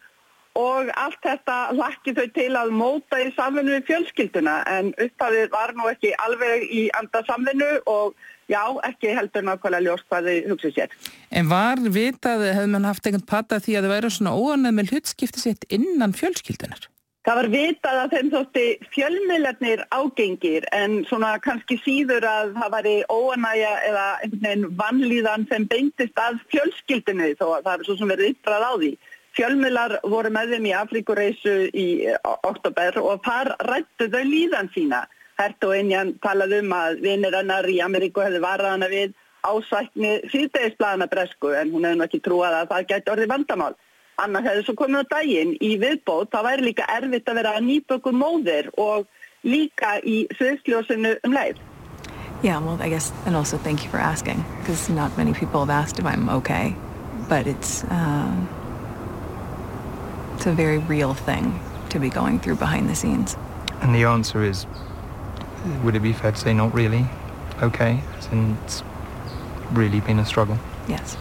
og 0.57 0.89
allt 0.97 1.19
þetta 1.25 1.57
hlakki 1.77 2.15
þau 2.17 2.27
til 2.37 2.49
að 2.57 2.73
móta 2.73 3.21
í 3.21 3.29
samfunnu 3.37 3.75
við 3.77 3.91
fjölskylduna 3.91 4.57
en 4.73 4.93
upphafið 4.95 5.51
var 5.53 5.75
nú 5.77 5.89
ekki 5.91 6.15
alveg 6.25 6.65
í 6.73 6.87
anda 6.97 7.23
samfunnu 7.29 7.71
og 7.93 8.17
já, 8.49 8.63
ekki 8.89 9.13
heldur 9.19 9.45
nákvæmlega 9.45 9.85
ljóst 9.85 10.09
hvað 10.09 10.31
þau 10.31 10.51
hugsið 10.53 10.77
sér. 10.79 10.99
En 11.31 11.51
var 11.53 11.83
vitað, 11.83 12.47
hefði 12.49 12.73
mann 12.73 12.89
haft 12.89 13.09
einhvern 13.09 13.29
pata 13.29 13.61
því 13.61 13.79
að 13.79 13.89
þau 13.89 13.95
væri 13.95 14.13
svona 14.17 14.37
óanæð 14.37 14.77
með 14.79 14.93
hlutskipti 14.95 15.43
sitt 15.43 15.69
innan 15.69 16.17
fjölskyldunar? 16.17 16.89
Það 17.27 17.39
var 17.41 17.47
vitað 17.51 17.97
að 17.99 18.13
þeim 18.15 18.29
þótti 18.31 18.65
fjölmiðlarnir 18.95 19.81
ágengir 19.91 20.67
en 20.77 20.93
svona 21.09 21.33
kannski 21.43 21.75
síður 21.83 22.23
að 22.31 22.53
það 22.55 22.75
væri 22.77 22.93
óanægja 23.11 23.73
eða 23.89 24.05
einhvern 24.21 24.45
veginn 24.45 24.77
vannlíðan 24.79 25.47
sem 25.51 25.65
beintist 25.73 26.21
að 26.23 26.37
fjölskyldinu 26.55 27.33
þó 27.41 27.47
að 27.49 27.65
það 27.65 27.73
er 27.73 27.89
svo 27.89 27.97
sem 27.99 28.13
verið 28.13 28.31
yttrað 28.31 28.67
á 28.71 28.73
því. 28.77 28.91
Fjölmiðlar 29.41 29.95
voru 30.07 30.31
með 30.37 30.55
þeim 30.55 30.69
í 30.71 30.75
Afríkureisu 30.79 31.57
í 31.75 31.87
oktober 32.47 33.01
og 33.03 33.27
þar 33.27 33.51
rættu 33.73 34.09
þau 34.15 34.23
líðan 34.31 34.71
sína. 34.77 35.03
Hert 35.41 35.67
og 35.67 35.75
einjan 35.75 36.15
talaði 36.23 36.63
um 36.63 36.77
að 36.79 37.03
vinir 37.09 37.35
hennar 37.35 37.67
í 37.67 37.81
Ameríku 37.83 38.23
hefði 38.23 38.45
varað 38.47 38.77
hana 38.77 38.93
við 38.95 39.19
ásækni 39.43 40.15
síðdegisbladana 40.31 41.11
bresku 41.11 41.51
en 41.59 41.75
hún 41.75 41.91
hefði 41.91 42.07
ekki 42.07 42.23
trúað 42.23 42.61
að 42.61 42.71
það 42.71 42.89
gæti 42.95 43.15
orðið 43.17 43.35
vandamál 43.35 43.75
annars 44.23 44.49
hefði 44.49 44.65
svo 44.67 44.75
komið 44.79 45.05
á 45.05 45.11
daginn 45.13 45.55
í 45.61 45.77
viðbót, 45.81 46.31
það 46.33 46.47
væri 46.49 46.67
líka 46.71 46.89
erfitt 46.97 47.29
að 47.29 47.39
vera 47.41 47.55
nýböku 47.61 48.13
móðir 48.17 48.71
og 48.81 49.07
líka 49.47 49.97
í 50.03 50.27
sviðsljósinu 50.39 51.17
um 51.27 51.37
leið. 51.37 51.61
Yeah, 52.43 52.61
well, 52.61 52.81
I 52.81 52.89
guess, 52.91 53.13
and 53.25 53.35
also 53.35 53.57
thank 53.57 53.85
you 53.85 53.91
for 53.91 53.99
asking, 53.99 54.45
because 54.61 54.89
not 54.89 55.17
many 55.17 55.33
people 55.33 55.61
have 55.61 55.71
asked 55.71 55.99
if 55.99 56.05
I'm 56.05 56.29
okay, 56.29 56.77
but 57.29 57.47
it's, 57.47 57.83
um, 57.85 58.49
it's 60.35 60.47
a 60.47 60.53
very 60.53 60.79
real 60.79 61.15
thing 61.15 61.59
to 61.91 61.99
be 61.99 62.11
going 62.11 62.39
through 62.39 62.57
behind 62.57 62.91
the 62.91 62.95
scenes. 62.95 63.37
And 63.81 63.95
the 63.95 64.05
answer 64.05 64.43
is, 64.43 64.67
would 65.83 65.97
it 65.97 66.01
be 66.01 66.13
fair 66.13 66.33
to 66.33 66.37
say 66.37 66.53
not 66.53 66.75
really 66.75 67.07
okay, 67.63 68.03
since 68.21 68.59
it's 68.65 68.83
really 69.73 70.01
been 70.01 70.19
a 70.19 70.25
struggle? 70.25 70.59
Yes. 70.89 71.17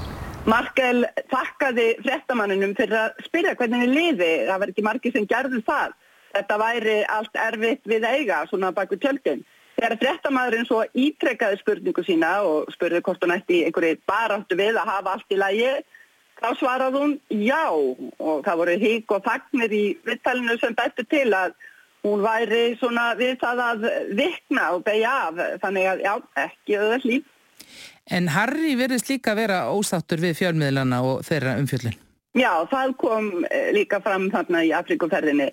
Markel 0.45 1.07
þakkaði 1.31 1.85
frettamannunum 2.03 2.75
fyrir 2.77 2.99
að 2.99 3.21
spyrja 3.25 3.55
hvernig 3.57 3.81
henni 3.81 3.95
liði. 3.97 4.31
Það 4.45 4.59
var 4.61 4.71
ekki 4.71 4.83
margi 4.85 5.11
sem 5.15 5.25
gerði 5.29 5.61
það. 5.65 5.95
Þetta 6.35 6.57
væri 6.61 6.97
allt 7.15 7.39
erfitt 7.47 7.89
við 7.89 8.05
eiga, 8.05 8.43
svona 8.51 8.69
baku 8.75 8.99
tjöldin. 9.01 9.41
Þegar 9.75 9.97
frettamadurinn 10.03 10.67
svo 10.69 10.83
ítrekkaði 10.93 11.57
spurningu 11.63 12.05
sína 12.05 12.35
og 12.45 12.69
spurði 12.75 13.01
hvort 13.07 13.25
hún 13.25 13.33
ætti 13.33 13.63
einhverju 13.65 13.97
baráttu 14.07 14.57
við 14.59 14.77
að 14.77 14.91
hafa 14.91 15.15
allt 15.15 15.33
í 15.33 15.39
lagi, 15.41 15.71
þá 16.37 16.47
svarað 16.59 16.99
hún 16.99 17.17
já 17.33 17.65
og 17.73 18.45
það 18.45 18.61
voru 18.61 18.79
hík 18.85 19.15
og 19.17 19.25
fagnir 19.25 19.73
í 19.73 19.85
vittalinu 20.05 20.59
sem 20.61 20.77
bættu 20.77 21.07
til 21.09 21.27
að 21.33 21.57
hún 22.05 22.21
væri 22.21 22.63
svona 22.77 23.13
við 23.17 23.39
það 23.41 23.63
að 23.65 23.87
vikna 24.13 24.69
og 24.77 24.85
beigja 24.85 25.15
af. 25.25 25.41
Þannig 25.65 25.89
að 25.89 26.05
já, 26.05 26.13
ekki 26.45 26.77
auðvitað 26.77 27.09
líf. 27.09 27.31
En 28.11 28.27
Harry 28.29 28.75
verðist 28.77 29.09
líka 29.09 29.33
vera 29.37 29.63
ósáttur 29.73 30.21
við 30.21 30.37
fjölmiðlana 30.41 31.01
og 31.01 31.23
þeirra 31.25 31.55
umfjöllin. 31.61 31.95
Já, 32.35 32.51
það 32.69 32.93
kom 33.01 33.31
eh, 33.49 33.71
líka 33.73 34.01
fram 34.03 34.27
þarna 34.33 34.61
í 34.67 34.73
Afrikuferðinni. 34.75 35.49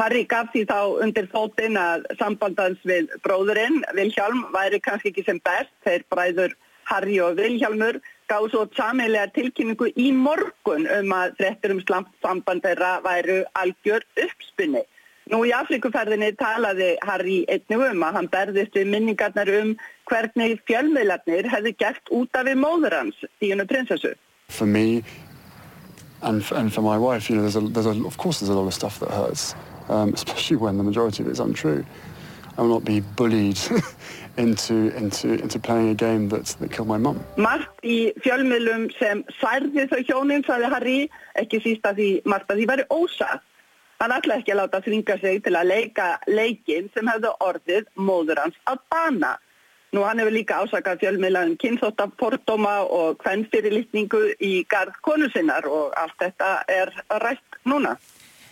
Harry 0.00 0.24
gaf 0.24 0.48
því 0.54 0.64
þá 0.70 0.78
undir 1.04 1.28
fótinn 1.30 1.76
að 1.76 2.06
sambandans 2.18 2.80
við 2.88 3.12
bróðurinn, 3.22 3.82
Vilhjálm, 3.94 4.46
væri 4.54 4.80
kannski 4.80 5.12
ekki 5.12 5.26
sem 5.26 5.40
best. 5.44 5.72
Þeir 5.84 6.06
bræður 6.10 6.56
Harry 6.88 7.18
og 7.22 7.36
Vilhjálmur 7.36 8.00
gáð 8.32 8.48
svo 8.50 8.64
samilega 8.76 9.28
tilkynningu 9.36 9.90
í 10.00 10.08
morgun 10.16 10.88
um 10.88 11.12
að 11.14 11.36
þrettur 11.40 11.76
um 11.76 11.84
samband 12.24 12.64
þeirra 12.64 12.94
væru 13.04 13.42
algjör 13.60 14.06
uppspunni. 14.24 14.82
Nú 15.30 15.44
í 15.46 15.52
Afrikuferðinni 15.54 16.32
talaði 16.40 16.94
Harry 17.06 17.42
einnig 17.46 17.82
um 17.86 18.02
að 18.02 18.16
hann 18.18 18.30
berðist 18.32 18.74
við 18.74 18.88
minningarnar 18.90 19.50
um 19.60 19.74
hvernig 20.10 20.58
fjölmiðlarnir 20.66 21.46
hefði 21.52 21.74
gert 21.78 22.10
út 22.10 22.34
af 22.34 22.48
við 22.48 22.58
móður 22.58 22.96
hans, 22.98 23.20
Díunu 23.38 23.66
prinsessu. 23.70 24.16
For 24.50 24.66
me 24.66 25.04
and 26.22 26.44
for, 26.44 26.56
and 26.56 26.72
for 26.72 26.82
my 26.82 26.98
wife, 26.98 27.30
you 27.30 27.36
know, 27.36 27.42
there's 27.42 27.56
a, 27.56 27.60
there's 27.60 27.86
a, 27.86 28.04
of 28.04 28.18
course 28.18 28.40
there's 28.40 28.50
a 28.50 28.54
lot 28.54 28.66
of 28.66 28.74
stuff 28.74 28.98
that 29.00 29.10
hurts, 29.10 29.54
um, 29.88 30.12
especially 30.14 30.56
when 30.56 30.76
the 30.76 30.84
majority 30.84 31.22
of 31.22 31.28
it 31.28 31.32
is 31.32 31.40
untrue. 31.40 31.84
I 32.58 32.62
will 32.62 32.68
not 32.68 32.84
be 32.84 33.00
bullied 33.00 33.58
into, 34.36 34.94
into, 34.96 35.34
into 35.34 35.58
playing 35.58 35.88
a 35.88 35.94
game 35.94 36.28
that, 36.30 36.46
that 36.46 36.70
killed 36.70 36.88
my 36.88 36.98
mum. 36.98 37.22
Margt 37.36 37.86
í 37.86 38.12
fjölmiðlum 38.26 38.90
sem 38.98 39.22
særði 39.38 39.86
þau 39.88 40.02
hjónin, 40.10 40.44
sagði 40.44 40.74
Harry, 40.74 40.98
ekki 41.40 41.62
síst 41.64 41.88
að 41.88 42.02
því 42.02 42.10
margt 42.28 42.52
að 42.52 42.60
því 42.60 42.68
væri 42.74 42.86
ósatt. 42.92 43.46
Hann 44.02 44.10
ætla 44.10 44.40
ekki 44.40 44.50
að 44.50 44.58
láta 44.58 44.80
þringa 44.82 45.14
sig 45.20 45.36
til 45.44 45.54
að 45.54 45.68
leika 45.70 46.06
leikin 46.26 46.88
sem 46.90 47.06
hefðu 47.06 47.30
orðið 47.46 47.84
móður 47.94 48.40
hans 48.42 48.56
að 48.66 48.80
bana. 48.90 49.36
Nú 49.94 50.02
hann 50.02 50.18
hefur 50.18 50.34
líka 50.34 50.56
ásakað 50.58 51.04
fjölmiðlaðum 51.04 51.54
kynþóttafordóma 51.62 52.72
og 52.96 53.22
hvennfyrirlitningu 53.22 54.24
í 54.42 54.52
garð 54.72 54.98
konu 55.06 55.30
sinnar 55.30 55.68
og 55.70 55.94
allt 56.00 56.18
þetta 56.18 56.50
er 56.66 56.90
rætt 57.22 57.60
núna. 57.68 57.94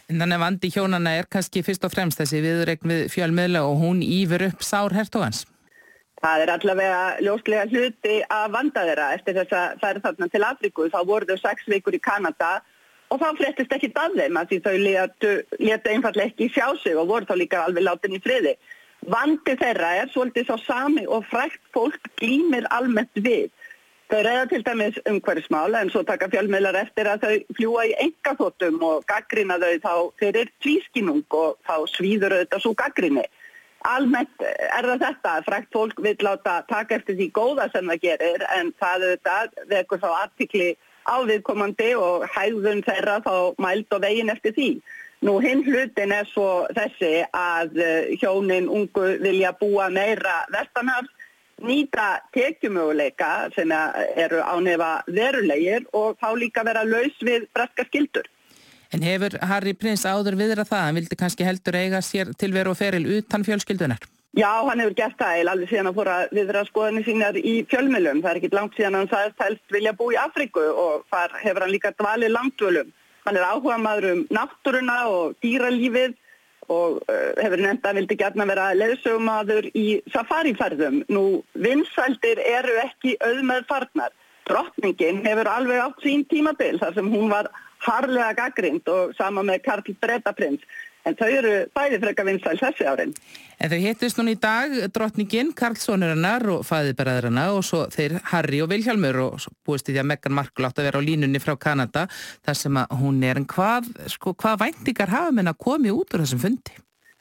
En 0.07 0.23
þannig 0.23 0.39
að 0.39 0.45
vandi 0.45 0.71
hjónana 0.77 1.19
er 1.19 1.31
kannski 1.33 1.65
fyrst 1.67 1.87
og 1.89 1.97
fremst 1.97 2.23
þessi 2.23 2.45
viðregn 2.47 2.93
við 2.93 3.05
fjölmiðla 3.11 3.67
og 3.67 3.83
húnýfur 3.83 4.47
upp 4.53 4.63
sár 4.63 4.95
hertogans. 4.95 5.49
Það 6.23 6.45
er 6.45 6.53
allavega 6.55 7.05
ljóslega 7.25 7.67
hluti 7.73 8.21
að 8.29 8.51
vanda 8.55 8.87
þeirra 8.87 9.13
eftir 9.17 9.41
þess 9.41 9.57
að 9.57 9.87
er 9.89 10.05
þarna 10.05 10.29
til 10.31 10.47
Afriku. 10.47 10.91
Þá 10.93 11.01
voru 11.09 11.27
þau 11.27 11.43
sex 11.49 11.67
vikur 11.73 11.97
í 11.97 12.03
Kanada 12.05 12.61
og 13.11 13.19
þá 13.19 13.29
fréttist 13.39 13.73
ekki 13.75 13.91
af 13.99 14.13
þeim 14.17 14.39
að 14.39 14.51
því 14.51 14.59
þau 14.67 14.77
letu 14.87 15.31
einfallega 15.93 16.29
ekki 16.29 16.51
sjá 16.55 16.67
sig 16.83 16.99
og 16.99 17.09
voru 17.11 17.27
þá 17.27 17.35
líka 17.39 17.65
alveg 17.65 17.87
látin 17.87 18.15
í 18.15 18.23
friði. 18.23 18.55
Vandi 19.11 19.57
þeirra 19.57 19.95
er 20.03 20.13
svolítið 20.13 20.47
svo 20.47 20.59
sami 20.61 21.07
og 21.09 21.25
frækt 21.31 21.63
fólk 21.75 22.11
glýmir 22.21 22.69
almennt 22.71 23.17
við. 23.17 23.49
Þau 24.11 24.21
reyða 24.27 24.47
til 24.51 24.63
dæmis 24.67 24.97
umhverfismál 25.07 25.75
en 25.79 25.91
svo 25.91 26.03
taka 26.07 26.27
fjölmiðlar 26.31 26.79
eftir 26.81 27.07
að 27.07 27.25
þau 27.25 27.55
fljúa 27.59 27.85
í 27.87 27.95
engaþóttum 28.05 28.81
og 28.83 29.05
gaggrina 29.11 29.59
þau 29.63 29.77
þá 29.85 29.95
fyrir 30.23 30.51
tvískinung 30.63 31.23
og 31.39 31.59
þá 31.67 31.77
svíður 31.93 32.35
auðvitað 32.37 32.65
svo 32.65 32.75
gaggrinni. 32.79 33.25
Almennt 33.89 34.43
er 34.45 34.85
það 34.85 35.05
þetta 35.07 35.35
að 35.39 35.47
frækt 35.47 35.71
fólk 35.73 36.03
vil 36.05 36.17
láta 36.27 36.59
taka 36.69 36.99
eftir 36.99 37.17
því 37.17 37.31
góða 37.39 37.71
sem 37.73 37.87
það 37.91 38.03
gerir 38.03 38.47
en 38.59 38.75
það 38.83 39.07
auðvitað 39.07 39.61
vekur 39.71 40.03
þá 40.03 40.11
artikli 40.11 40.69
áviðkomandi 41.11 41.93
og 41.99 42.27
hægðun 42.35 42.83
þeirra 42.87 43.21
þá 43.27 43.35
mælt 43.63 43.97
og 43.97 44.03
vegin 44.05 44.33
eftir 44.33 44.57
því. 44.57 44.71
Nú 45.27 45.37
hinn 45.45 45.65
hlutin 45.67 46.15
er 46.17 46.29
svo 46.31 46.65
þessi 46.77 47.27
að 47.37 47.77
eh, 47.77 48.13
hjónin 48.21 48.71
ungu 48.73 49.17
vilja 49.21 49.53
búa 49.61 49.91
meira 49.93 50.45
vestanhafs 50.55 51.13
nýta 51.61 52.21
tekjumöguleika 52.33 53.51
sem 53.55 53.73
eru 54.17 54.41
ánefa 54.41 55.03
verulegir 55.13 55.85
og 55.93 56.17
þá 56.21 56.29
líka 56.41 56.65
vera 56.65 56.87
laus 56.89 57.17
við 57.21 57.45
braska 57.55 57.85
skildur. 57.89 58.25
En 58.91 59.05
hefur 59.07 59.37
Harry 59.47 59.75
Prins 59.77 60.07
áður 60.09 60.39
viðra 60.41 60.65
það? 60.67 60.87
Hann 60.87 60.99
vildi 60.99 61.19
kannski 61.21 61.47
heldur 61.47 61.77
eiga 61.79 62.01
sér 62.03 62.33
til 62.39 62.51
veru 62.55 62.73
og 62.73 62.81
feril 62.81 63.05
utan 63.21 63.45
fjölskyldunar? 63.47 64.03
Já, 64.39 64.63
hann 64.63 64.79
hefur 64.79 64.95
gert 64.95 65.17
það 65.19 65.37
eil 65.41 65.49
alveg 65.51 65.71
síðan 65.73 65.91
að 65.91 65.97
fóra 65.99 66.17
viðra 66.31 66.61
skoðinni 66.69 67.01
sínar 67.03 67.37
í 67.37 67.55
fjölmjölum. 67.71 68.21
Það 68.23 68.31
er 68.31 68.39
ekkit 68.39 68.53
langt 68.55 68.77
síðan 68.79 68.95
að 68.95 69.01
hann 69.01 69.11
sagðist 69.11 69.43
helst 69.43 69.75
vilja 69.75 69.93
bú 69.99 70.11
í 70.15 70.19
Afriku 70.23 70.67
og 70.71 71.07
þar 71.11 71.35
hefur 71.43 71.65
hann 71.65 71.73
líka 71.75 71.91
dvalið 71.99 72.31
langtvölum. 72.37 72.93
Hann 73.27 73.39
er 73.41 73.47
áhuga 73.49 73.79
maður 73.83 74.07
um 74.13 74.21
náttúruna 74.31 74.99
og 75.11 75.35
dýralífið 75.43 76.15
og 76.71 77.01
uh, 77.11 77.33
hefur 77.43 77.65
nefnt 77.65 77.89
að 77.91 77.99
vildi 77.99 78.19
gætna 78.21 78.47
vera 78.47 78.69
leðsögumadur 78.79 79.67
í 79.75 79.87
safariferðum. 80.15 81.03
Nú, 81.11 81.25
vinsældir 81.59 82.39
eru 82.47 82.77
ekki 82.85 83.17
auðmeð 83.19 83.67
farnar. 83.73 84.15
Drottningin 84.47 85.25
hefur 85.27 85.51
alveg 85.51 85.83
átt 85.83 86.07
sín 86.07 86.23
tímabil 86.31 86.79
þar 86.79 86.95
sem 86.95 87.11
hún 87.11 87.27
var 87.35 87.51
harlega 87.83 88.31
gaggrind 88.39 88.89
og 88.95 89.13
sama 89.19 89.43
með 89.47 89.65
Karl 89.67 89.99
Bretaprins. 89.99 90.63
En 91.09 91.17
þau 91.17 91.29
eru 91.33 91.53
bæði 91.77 92.01
frekka 92.03 92.25
vinsæl 92.29 92.59
þessi 92.61 92.85
árin. 92.85 93.15
En 93.61 93.73
þau 93.73 93.79
hittist 93.81 94.19
núna 94.21 94.35
í 94.35 94.39
dag, 94.41 94.75
drottningin, 94.93 95.55
Karlssonurinn 95.57 96.27
og 96.53 96.67
fæðibæraðurinn 96.69 97.41
og 97.47 97.63
svo 97.65 97.83
þeir 97.93 98.19
Harry 98.33 98.61
og 98.65 98.71
Vilhjálmur 98.73 99.19
og 99.25 99.49
búist 99.65 99.89
í 99.89 99.95
því 99.95 100.03
að 100.03 100.11
Meghan 100.13 100.37
Markle 100.37 100.69
átt 100.69 100.81
að 100.81 100.89
vera 100.89 101.01
á 101.01 101.07
línunni 101.09 101.41
frá 101.41 101.57
Kanada 101.61 102.07
þar 102.45 102.61
sem 102.61 102.79
að 102.81 102.95
hún 103.01 103.25
er. 103.25 103.41
En 103.41 103.49
hvað, 103.49 103.91
sko, 104.13 104.37
hvað 104.37 104.63
væntingar 104.67 105.13
hafa 105.13 105.35
menn 105.37 105.53
að 105.53 105.61
komi 105.65 105.93
út 105.93 106.17
úr 106.17 106.25
þessum 106.25 106.45
fundi? 106.45 106.79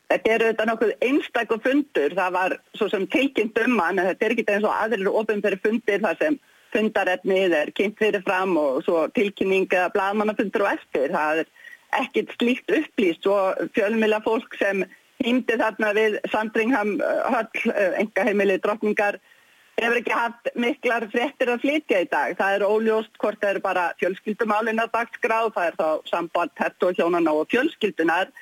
Þetta 0.10 0.32
eru 0.34 0.46
þetta 0.50 0.66
nokkuð 0.66 0.94
einstaklega 1.06 1.64
fundur. 1.66 2.16
Það 2.18 2.32
var 2.36 2.56
svo 2.80 2.88
sem 2.90 3.04
tilkynnt 3.14 3.60
um 3.66 3.76
hann, 3.84 4.02
þetta 4.10 4.26
er 4.26 4.36
ekki 4.36 4.48
eins 4.56 4.66
og 4.66 4.74
aðrir 4.74 5.12
ofinfæri 5.12 5.60
fundir 5.64 6.02
þar 6.06 6.18
sem 6.24 6.40
fundaretnið 6.74 7.56
er 7.58 7.72
kynnt 7.78 7.98
fyrir 8.00 8.24
fram 8.26 8.56
og 8.62 8.82
svo 8.86 9.06
tilkynning 9.14 9.70
að 9.74 9.94
bladmannafundur 9.96 10.66
og 10.66 10.74
eftir. 10.76 11.14
Það 11.14 11.44
er 11.44 11.52
ekkert 11.98 12.34
slíkt 12.38 12.72
upplýst 12.72 13.28
og 13.30 13.70
fjölmjöla 13.74 14.22
fólk 14.26 14.56
sem 14.60 14.86
hýmdi 15.24 15.58
þarna 15.60 15.92
við 15.98 16.18
Sandringham 16.32 16.96
uh, 17.02 17.28
höll, 17.34 17.74
enga 18.00 18.24
uh, 18.24 18.30
heimilið 18.30 18.64
drottningar 18.64 19.20
hefur 19.80 20.00
ekki 20.02 20.16
haft 20.16 20.50
miklar 20.60 21.06
frettir 21.12 21.52
að 21.54 21.64
flytja 21.64 22.04
í 22.04 22.10
dag. 22.12 22.36
Það 22.40 22.56
er 22.58 22.68
óljóst 22.68 23.20
hvort 23.22 23.40
það 23.40 23.54
eru 23.54 23.64
bara 23.64 23.86
fjölskyldumálinn 24.02 24.84
að 24.84 24.92
dagsgráð, 24.96 25.54
það 25.56 25.70
er 25.70 25.80
þá 25.80 26.12
samband 26.12 26.56
hett 26.60 26.88
og 26.88 27.00
hjónana 27.00 27.36
og 27.36 27.48
fjölskyldunar, 27.54 28.34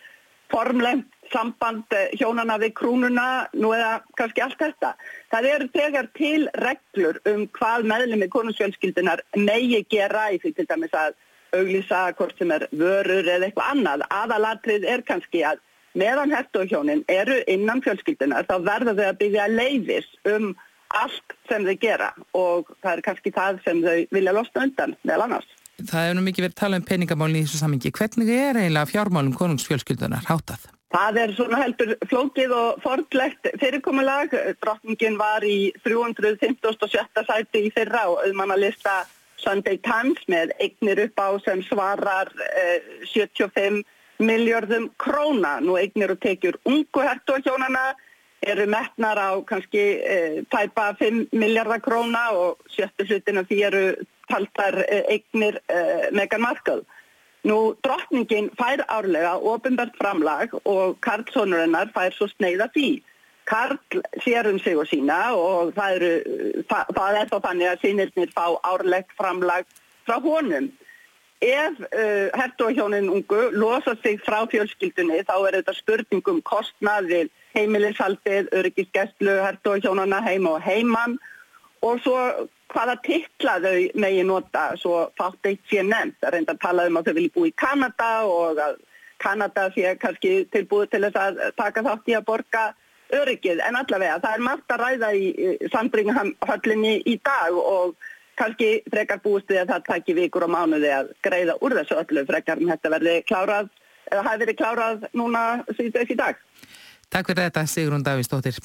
formlegt 0.53 1.13
samband 1.33 1.97
uh, 1.97 2.07
hjónana 2.17 2.57
við 2.61 2.73
krúnuna, 2.79 3.27
nú 3.57 3.73
eða 3.75 4.01
kannski 4.19 4.45
allt 4.45 4.61
þetta. 4.61 4.93
Það 5.33 5.49
eru 5.53 5.69
tegar 5.73 6.11
til 6.17 6.49
reglur 6.61 7.21
um 7.33 7.47
hvað 7.57 7.89
meðlum 7.89 8.25
í 8.25 8.33
konusfjölskyldunar 8.37 9.25
megi 9.37 9.81
gera 9.91 10.29
í 10.33 10.41
því 10.43 10.53
til 10.57 10.69
dæmis 10.69 10.95
að 10.95 11.17
auglýsa 11.55 12.11
hvort 12.17 12.37
sem 12.39 12.51
er 12.51 12.67
vörur 12.71 13.25
eða 13.25 13.49
eitthvað 13.49 13.73
annað. 13.73 14.05
Aðalatrið 14.21 14.87
er 14.93 15.03
kannski 15.07 15.43
að 15.47 15.61
meðan 15.97 16.33
hertughjónin 16.35 17.03
eru 17.11 17.37
innan 17.49 17.81
fjölskyldunar 17.85 18.47
þá 18.49 18.55
verða 18.65 18.95
þau 18.97 19.05
að 19.09 19.19
byggja 19.21 19.47
leifis 19.53 20.09
um 20.29 20.53
allt 20.95 21.35
sem 21.49 21.65
þau 21.67 21.75
gera 21.81 22.13
og 22.37 22.71
það 22.81 22.91
er 22.93 23.03
kannski 23.09 23.33
það 23.35 23.61
sem 23.65 23.83
þau 23.83 23.97
vilja 24.15 24.35
losna 24.35 24.67
undan 24.67 24.95
meðal 25.03 25.27
annars. 25.27 25.49
Það 25.77 26.07
hefur 26.07 26.17
nú 26.17 26.23
mikið 26.25 26.47
verið 26.47 26.57
talað 26.57 26.81
um 26.81 26.87
peningamálni 26.87 27.41
í 27.41 27.45
þessu 27.45 27.59
samingi. 27.61 27.93
Hvernig 27.93 28.31
er 28.33 28.57
eiginlega 28.63 28.89
fjármálum 28.89 29.35
konungsfjölskyldunar 29.37 30.25
hátað? 30.25 30.65
Það 30.87 31.19
er 31.21 31.33
svona 31.35 31.59
heldur 31.59 31.91
flókið 32.07 32.53
og 32.55 32.79
fordlegt 32.81 33.49
fyrirkomulag. 33.59 34.31
Drottningin 34.63 35.19
var 35.19 35.43
í 35.43 35.73
357. 35.83 37.27
sæti 37.27 37.65
í 37.67 37.71
fyrra 37.75 38.05
og 38.13 38.23
auðmannalista 38.23 39.01
Sunday 39.41 39.77
Times 39.85 40.21
með 40.31 40.53
eignir 40.63 41.03
upp 41.05 41.21
á 41.21 41.29
sem 41.45 41.61
svarar 41.67 42.31
eh, 42.57 42.81
75 43.13 43.83
miljardum 44.19 44.89
króna. 44.97 45.59
Nú 45.61 45.77
eignir 45.77 46.13
og 46.13 46.21
tekjur 46.23 46.57
ungu 46.65 47.05
hertuahjónana 47.05 47.93
eru 48.41 48.67
metnar 48.69 49.17
á 49.17 49.29
kannski 49.45 49.85
eh, 50.01 50.43
tæpa 50.51 50.93
5 50.99 51.27
miljardar 51.31 51.81
króna 51.81 52.29
og 52.33 52.61
sjöttu 52.69 53.05
hlutin 53.07 53.41
af 53.41 53.49
því 53.49 53.63
eru 53.69 53.83
taltar 54.29 54.83
eh, 54.87 55.03
eignir 55.09 55.59
eh, 55.67 56.11
Megan 56.11 56.41
Markle. 56.41 56.83
Nú 57.47 57.75
drottningin 57.85 58.49
fær 58.59 58.83
árlega 58.91 59.37
ofinbært 59.39 59.95
framlag 59.97 60.53
og 60.65 60.97
Karlssonur 61.01 61.69
fær 61.93 62.13
svo 62.13 62.27
sneiða 62.27 62.67
því. 62.73 63.01
Karl 63.47 63.77
sér 64.23 64.49
um 64.51 64.59
sig 64.59 64.75
og 64.77 64.89
sína 64.89 65.19
og 65.35 65.71
það, 65.77 65.95
eru, 65.95 66.63
það, 66.67 67.19
er 67.21 67.29
þá 67.31 67.37
þannig 67.45 67.69
að 67.71 67.85
sínirnir 67.85 68.33
fá 68.35 68.45
árlegt 68.67 69.13
framlag 69.19 69.65
frá 70.07 70.17
honum. 70.23 70.67
Ef 71.37 71.79
uh, 71.85 72.27
hertuahjónin 72.33 73.11
ungu 73.13 73.41
losa 73.53 73.93
sig 74.01 74.19
frá 74.25 74.41
fjölskyldunni 74.51 75.21
þá 75.29 75.35
er 75.37 75.59
þetta 75.59 75.75
spurningum 75.77 76.41
kostnaðir 76.41 77.29
heimilishaldið, 77.55 78.49
öryggisgæstlu, 78.57 79.37
hertuahjónana 79.45 80.19
heima 80.25 80.57
og 80.57 80.65
heimann 80.65 81.15
og 81.85 82.01
svo 82.03 82.17
hvaða 82.73 82.97
titla 83.05 83.57
þau 83.63 83.75
megi 84.01 84.25
nota, 84.27 84.65
svo 84.81 85.05
fátt 85.17 85.47
eitt 85.47 85.63
sé 85.69 85.85
nefnt. 85.85 86.17
Það 86.19 86.33
reynda 86.35 86.55
að 86.57 86.63
tala 86.65 86.87
um 86.89 86.99
að 86.99 87.07
þau 87.07 87.15
vilji 87.19 87.33
búi 87.37 87.51
í 87.51 87.55
Kanada 87.63 88.09
og 88.27 88.59
að 88.59 88.81
Kanada 89.23 89.69
sé 89.73 89.95
kannski 90.01 90.33
tilbúið 90.53 90.91
til 90.91 91.03
þess 91.07 91.21
að 91.21 91.39
taka 91.57 91.85
þátt 91.85 92.11
í 92.11 92.17
að 92.17 92.27
borga 92.27 92.65
öryggið 93.15 93.63
en 93.63 93.79
allavega 93.79 94.19
það 94.23 94.37
er 94.37 94.45
margt 94.45 94.73
að 94.73 94.83
ræða 94.83 95.09
í 95.15 95.25
Sandringhöllinni 95.73 96.93
í 97.07 97.17
dag 97.23 97.57
og 97.57 97.95
kannski 98.37 98.69
frekar 98.91 99.21
búist 99.23 99.49
við 99.49 99.63
að 99.63 99.73
það 99.73 99.85
takki 99.89 100.17
vikur 100.17 100.45
og 100.47 100.53
mánuði 100.53 100.93
að 100.93 101.11
greiða 101.25 101.57
úr 101.63 101.77
þessu 101.79 101.99
öllu 102.01 102.25
frekar 102.27 102.61
en 102.61 102.71
þetta 102.73 102.93
verði 102.93 103.15
klárað 103.29 103.69
eða 104.11 104.25
hafi 104.29 104.43
verið 104.43 104.59
klárað 104.61 105.07
núna 105.17 105.43
síðan 105.77 106.11
í 106.13 106.19
dag. 106.19 106.41
Takk 107.07 107.31
fyrir 107.31 107.47
þetta 107.47 107.65
Sigrun 107.71 108.05
Davíðsdóttir. 108.05 108.59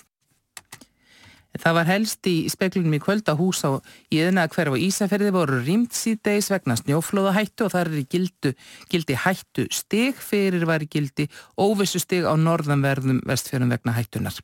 Það 1.62 1.76
var 1.78 1.86
helst 1.86 2.26
í 2.26 2.36
speklunum 2.50 2.96
í 2.96 3.00
kvölda 3.02 3.36
hús 3.38 3.62
á 3.62 3.78
í 4.10 4.18
eðna 4.24 4.48
hverf 4.50 4.74
og 4.74 4.82
Ísafjörði 4.82 5.34
voru 5.34 5.60
rýmt 5.62 5.94
síðdeis 5.94 6.50
vegna 6.50 6.74
snjóflóða 6.80 7.36
hættu 7.36 7.68
og 7.68 7.74
það 7.74 7.84
er 7.84 8.00
í 8.00 8.06
gildu, 8.10 8.54
gildi 8.90 9.18
hættu 9.22 9.68
stig 9.70 10.18
fyrir 10.18 10.66
var 10.66 10.82
gildi 10.90 11.28
óvissu 11.54 12.02
stig 12.02 12.26
á 12.26 12.34
norðanverðum 12.34 13.22
vestfjörðum 13.30 13.76
vegna 13.76 13.94
hættunar. 13.94 14.42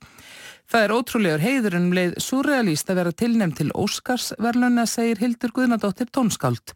Það 0.68 0.82
er 0.84 0.92
ótrúlegur 0.92 1.40
heiður 1.40 1.74
um 1.78 1.84
leið 1.96 2.10
surrealíst 2.20 2.90
að 2.92 2.98
vera 2.98 3.12
tilnæmt 3.16 3.54
til 3.56 3.70
Óskarsverluna, 3.72 4.82
segir 4.84 5.16
Hildur 5.22 5.54
Guðnadóttir 5.56 6.10
tónskáld. 6.12 6.74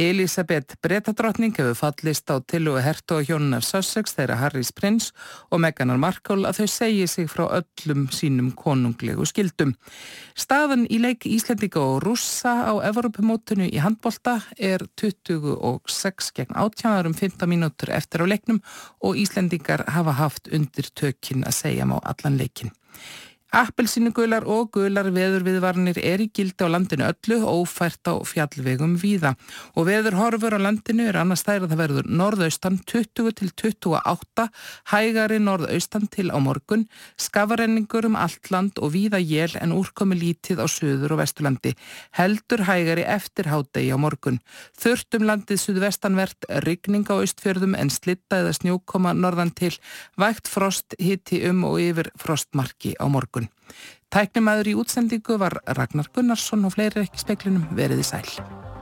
Elisabeth 0.00 0.78
Bretadrottning 0.80 1.52
hefur 1.52 1.76
fallist 1.76 2.32
á 2.32 2.40
til 2.48 2.70
og 2.72 2.78
hertu 2.80 3.18
og 3.18 3.28
hjónunar 3.28 3.60
Sussex 3.60 4.16
þeirra 4.16 4.38
Harrys 4.40 4.70
prins 4.72 5.10
og 5.50 5.60
Meganar 5.60 6.00
Markle 6.00 6.48
að 6.48 6.62
þau 6.62 6.70
segi 6.78 7.02
sig 7.12 7.28
frá 7.28 7.44
öllum 7.58 8.06
sínum 8.08 8.48
konunglegu 8.56 9.28
skildum. 9.28 9.76
Staðan 10.32 10.88
í 10.88 10.96
leik 11.04 11.28
Íslendinga 11.28 11.84
og 11.84 12.00
Rússa 12.06 12.54
á 12.64 12.72
Evropamótunu 12.88 13.68
í 13.68 13.84
handbolta 13.84 14.38
er 14.56 14.86
26 14.96 16.32
gegn 16.40 16.56
átjánarum 16.56 17.12
15 17.12 17.52
mínútur 17.52 17.92
eftir 18.00 18.24
á 18.24 18.32
leiknum 18.32 18.64
og 19.04 19.20
Íslendingar 19.20 19.84
hafa 19.92 20.16
haft 20.24 20.48
undir 20.48 20.88
tökinn 20.96 21.44
að 21.44 21.58
segja 21.60 21.84
má 21.84 21.98
allan 22.00 22.40
leikin. 23.56 23.66
Appelsínugular 23.66 24.44
og 24.46 24.72
gular 24.72 25.08
veðurviðvarnir 25.10 25.98
er 26.02 26.20
í 26.20 26.30
gildi 26.32 26.64
á 26.64 26.68
landinu 26.68 27.06
öllu 27.06 27.38
ófært 27.44 28.04
á 28.04 28.14
fjallvegum 28.24 28.96
víða 28.96 29.34
og 29.74 29.86
veðurhorfur 29.86 30.56
á 30.56 30.60
landinu 30.60 31.06
er 31.08 31.16
annars 31.16 31.42
þær 31.42 31.64
að 31.64 31.70
það 31.72 31.80
verður 31.80 32.08
norðaustan 32.08 32.78
20 32.84 33.32
til 33.36 33.50
28, 33.50 34.48
hægari 34.92 35.38
norðaustan 35.38 36.08
til 36.08 36.30
á 36.32 36.38
morgun, 36.38 36.86
skafarenningur 37.16 38.06
um 38.06 38.16
allt 38.16 38.50
land 38.50 38.78
og 38.78 38.92
víða 38.92 39.20
jél 39.20 39.56
en 39.60 39.72
úrkomi 39.72 40.16
lítið 40.16 40.60
á 40.60 40.66
söður 40.66 41.16
og 41.16 41.22
vesturlandi, 41.22 41.74
heldur 42.12 42.64
hægari 42.66 43.06
eftir 43.06 43.48
hádegi 43.48 43.92
á 43.92 43.98
morgun. 43.98 44.40
Þurftum 44.76 45.26
landið 45.26 45.62
suðvestanvert, 45.62 46.48
rigning 46.64 47.08
á 47.08 47.16
austfjörðum 47.16 47.76
en 47.76 47.90
slitta 47.90 48.42
eða 48.42 48.56
snjókoma 48.56 49.14
norðan 49.16 49.54
til, 49.56 49.74
vægt 50.16 50.48
frost 50.48 50.96
hitti 51.00 51.44
um 51.48 51.64
og 51.64 51.80
yfir 51.80 52.12
frostmarki 52.20 52.96
á 53.00 53.06
morgun. 53.08 53.45
Morgun. 53.46 53.82
Tæknumæður 54.10 54.70
í 54.70 54.76
útsendingu 54.78 55.38
var 55.38 55.58
Ragnar 55.66 56.08
Gunnarsson 56.14 56.64
og 56.64 56.72
fleiri 56.76 57.02
ekki 57.02 57.18
speklinum 57.18 57.66
veriði 57.76 58.04
sæl. 58.06 58.75